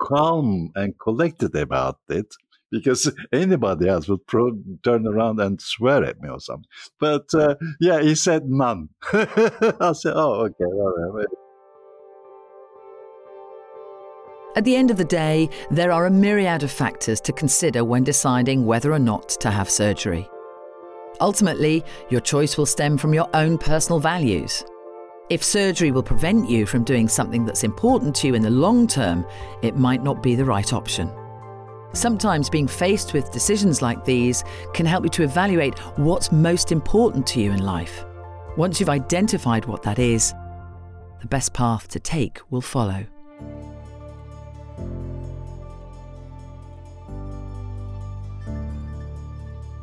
calm 0.00 0.72
and 0.74 0.98
collected 0.98 1.54
about 1.54 1.98
it 2.08 2.34
because 2.70 3.12
anybody 3.32 3.88
else 3.88 4.08
would 4.08 4.26
pro- 4.26 4.58
turn 4.82 5.06
around 5.06 5.40
and 5.40 5.60
swear 5.60 6.04
at 6.04 6.20
me 6.20 6.28
or 6.28 6.40
something. 6.40 6.68
But 6.98 7.32
uh, 7.34 7.56
yeah, 7.80 8.00
he 8.00 8.14
said 8.14 8.48
none. 8.48 8.88
I 9.12 9.92
said, 9.92 10.14
oh, 10.16 10.46
okay, 10.46 10.64
all 10.64 11.12
right. 11.12 11.26
At 14.56 14.64
the 14.64 14.74
end 14.74 14.90
of 14.90 14.96
the 14.96 15.04
day, 15.04 15.48
there 15.70 15.92
are 15.92 16.06
a 16.06 16.10
myriad 16.10 16.64
of 16.64 16.72
factors 16.72 17.20
to 17.20 17.32
consider 17.32 17.84
when 17.84 18.02
deciding 18.02 18.66
whether 18.66 18.92
or 18.92 18.98
not 18.98 19.28
to 19.40 19.50
have 19.50 19.70
surgery. 19.70 20.28
Ultimately, 21.20 21.84
your 22.08 22.20
choice 22.20 22.56
will 22.58 22.66
stem 22.66 22.98
from 22.98 23.14
your 23.14 23.28
own 23.34 23.58
personal 23.58 24.00
values. 24.00 24.64
If 25.30 25.44
surgery 25.44 25.92
will 25.92 26.02
prevent 26.02 26.50
you 26.50 26.66
from 26.66 26.82
doing 26.82 27.08
something 27.08 27.44
that's 27.44 27.62
important 27.62 28.16
to 28.16 28.26
you 28.26 28.34
in 28.34 28.42
the 28.42 28.50
long 28.50 28.88
term, 28.88 29.24
it 29.62 29.76
might 29.76 30.02
not 30.02 30.24
be 30.24 30.34
the 30.34 30.44
right 30.44 30.72
option. 30.72 31.08
Sometimes 31.92 32.50
being 32.50 32.66
faced 32.66 33.12
with 33.12 33.30
decisions 33.30 33.80
like 33.80 34.04
these 34.04 34.42
can 34.74 34.86
help 34.86 35.04
you 35.04 35.10
to 35.10 35.22
evaluate 35.22 35.78
what's 35.96 36.32
most 36.32 36.72
important 36.72 37.28
to 37.28 37.40
you 37.40 37.52
in 37.52 37.62
life. 37.62 38.04
Once 38.56 38.80
you've 38.80 38.88
identified 38.88 39.66
what 39.66 39.84
that 39.84 40.00
is, 40.00 40.34
the 41.20 41.28
best 41.28 41.54
path 41.54 41.86
to 41.86 42.00
take 42.00 42.40
will 42.50 42.60
follow. 42.60 43.06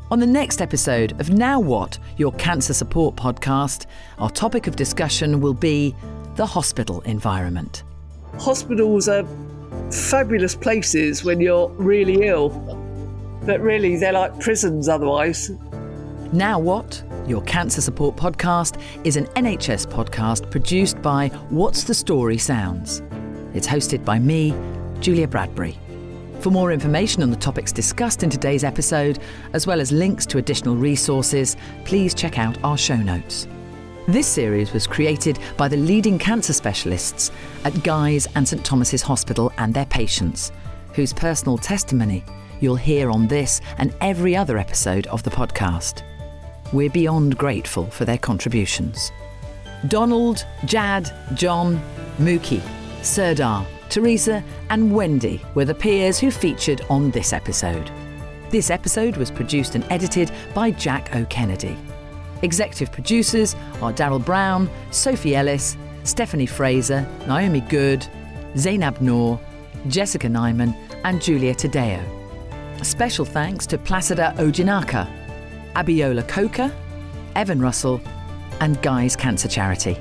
On 0.09 0.19
the 0.19 0.25
next 0.25 0.61
episode 0.61 1.19
of 1.19 1.31
Now 1.31 1.59
What, 1.59 1.99
your 2.15 2.31
cancer 2.33 2.73
support 2.73 3.17
podcast, 3.17 3.87
our 4.19 4.29
topic 4.29 4.65
of 4.65 4.77
discussion 4.77 5.41
will 5.41 5.53
be 5.53 5.93
the 6.35 6.45
hospital 6.45 7.01
environment. 7.01 7.83
Hospitals 8.39 9.09
are 9.09 9.27
fabulous 9.91 10.55
places 10.55 11.25
when 11.25 11.41
you're 11.41 11.67
really 11.71 12.25
ill, 12.25 12.51
but 13.45 13.59
really 13.59 13.97
they're 13.97 14.13
like 14.13 14.39
prisons 14.39 14.87
otherwise. 14.87 15.49
Now 16.31 16.57
What, 16.57 17.03
your 17.27 17.41
cancer 17.41 17.81
support 17.81 18.15
podcast, 18.15 18.81
is 19.03 19.17
an 19.17 19.25
NHS 19.35 19.87
podcast 19.87 20.49
produced 20.49 21.01
by 21.01 21.27
What's 21.49 21.83
the 21.83 21.93
Story 21.93 22.37
Sounds. 22.37 23.01
It's 23.53 23.67
hosted 23.67 24.05
by 24.05 24.19
me, 24.19 24.53
Julia 25.01 25.27
Bradbury. 25.27 25.77
For 26.47 26.51
more 26.51 26.71
information 26.71 27.23
on 27.23 27.29
the 27.29 27.35
topics 27.35 27.73
discussed 27.73 28.23
in 28.23 28.29
today's 28.29 28.63
episode, 28.63 29.19
as 29.51 29.67
well 29.67 29.81
as 29.81 29.91
links 29.91 30.25
to 30.27 30.37
additional 30.37 30.77
resources, 30.77 31.57
please 31.83 32.13
check 32.13 32.39
out 32.39 32.57
our 32.63 32.77
show 32.77 32.95
notes. 32.95 33.49
This 34.07 34.27
series 34.27 34.71
was 34.71 34.87
created 34.87 35.39
by 35.57 35.67
the 35.67 35.75
leading 35.75 36.17
cancer 36.17 36.53
specialists 36.53 37.31
at 37.65 37.83
Guy's 37.83 38.29
and 38.35 38.47
St 38.47 38.63
Thomas's 38.63 39.01
Hospital 39.01 39.51
and 39.57 39.73
their 39.73 39.87
patients, 39.87 40.53
whose 40.93 41.11
personal 41.11 41.57
testimony 41.57 42.23
you'll 42.61 42.77
hear 42.77 43.11
on 43.11 43.27
this 43.27 43.59
and 43.77 43.93
every 43.99 44.33
other 44.33 44.57
episode 44.57 45.05
of 45.07 45.23
the 45.23 45.31
podcast. 45.31 46.01
We're 46.71 46.89
beyond 46.89 47.37
grateful 47.37 47.87
for 47.87 48.05
their 48.05 48.17
contributions. 48.17 49.11
Donald, 49.89 50.45
Jad, 50.63 51.11
John, 51.33 51.81
Mookie, 52.19 52.63
Serdar, 53.01 53.67
Teresa, 53.89 54.43
and 54.69 54.93
Wendy 54.93 55.41
were 55.55 55.65
the 55.65 55.73
peers 55.75 56.19
who 56.19 56.31
featured 56.31 56.81
on 56.89 57.11
this 57.11 57.33
episode. 57.33 57.91
This 58.49 58.69
episode 58.69 59.17
was 59.17 59.31
produced 59.31 59.75
and 59.75 59.85
edited 59.89 60.31
by 60.53 60.71
Jack 60.71 61.15
O'Kennedy. 61.15 61.77
Executive 62.43 62.91
producers 62.91 63.55
are 63.81 63.91
Daryl 63.91 64.23
Brown, 64.23 64.69
Sophie 64.91 65.35
Ellis, 65.35 65.75
Stephanie 66.03 66.45
Fraser, 66.45 67.07
Naomi 67.27 67.61
Good, 67.61 68.07
Zainab 68.55 69.01
Noor, 69.01 69.39
Jessica 69.87 70.27
Nyman, 70.27 70.75
and 71.03 71.21
Julia 71.21 71.53
Tadeo. 71.55 72.01
Special 72.85 73.25
thanks 73.25 73.65
to 73.67 73.77
Placida 73.77 74.35
Ojinaka, 74.37 75.11
Abiola 75.73 76.27
Coker, 76.27 76.71
Evan 77.35 77.59
Russell, 77.59 78.01
and 78.59 78.81
Guy's 78.81 79.15
Cancer 79.15 79.47
Charity. 79.47 79.97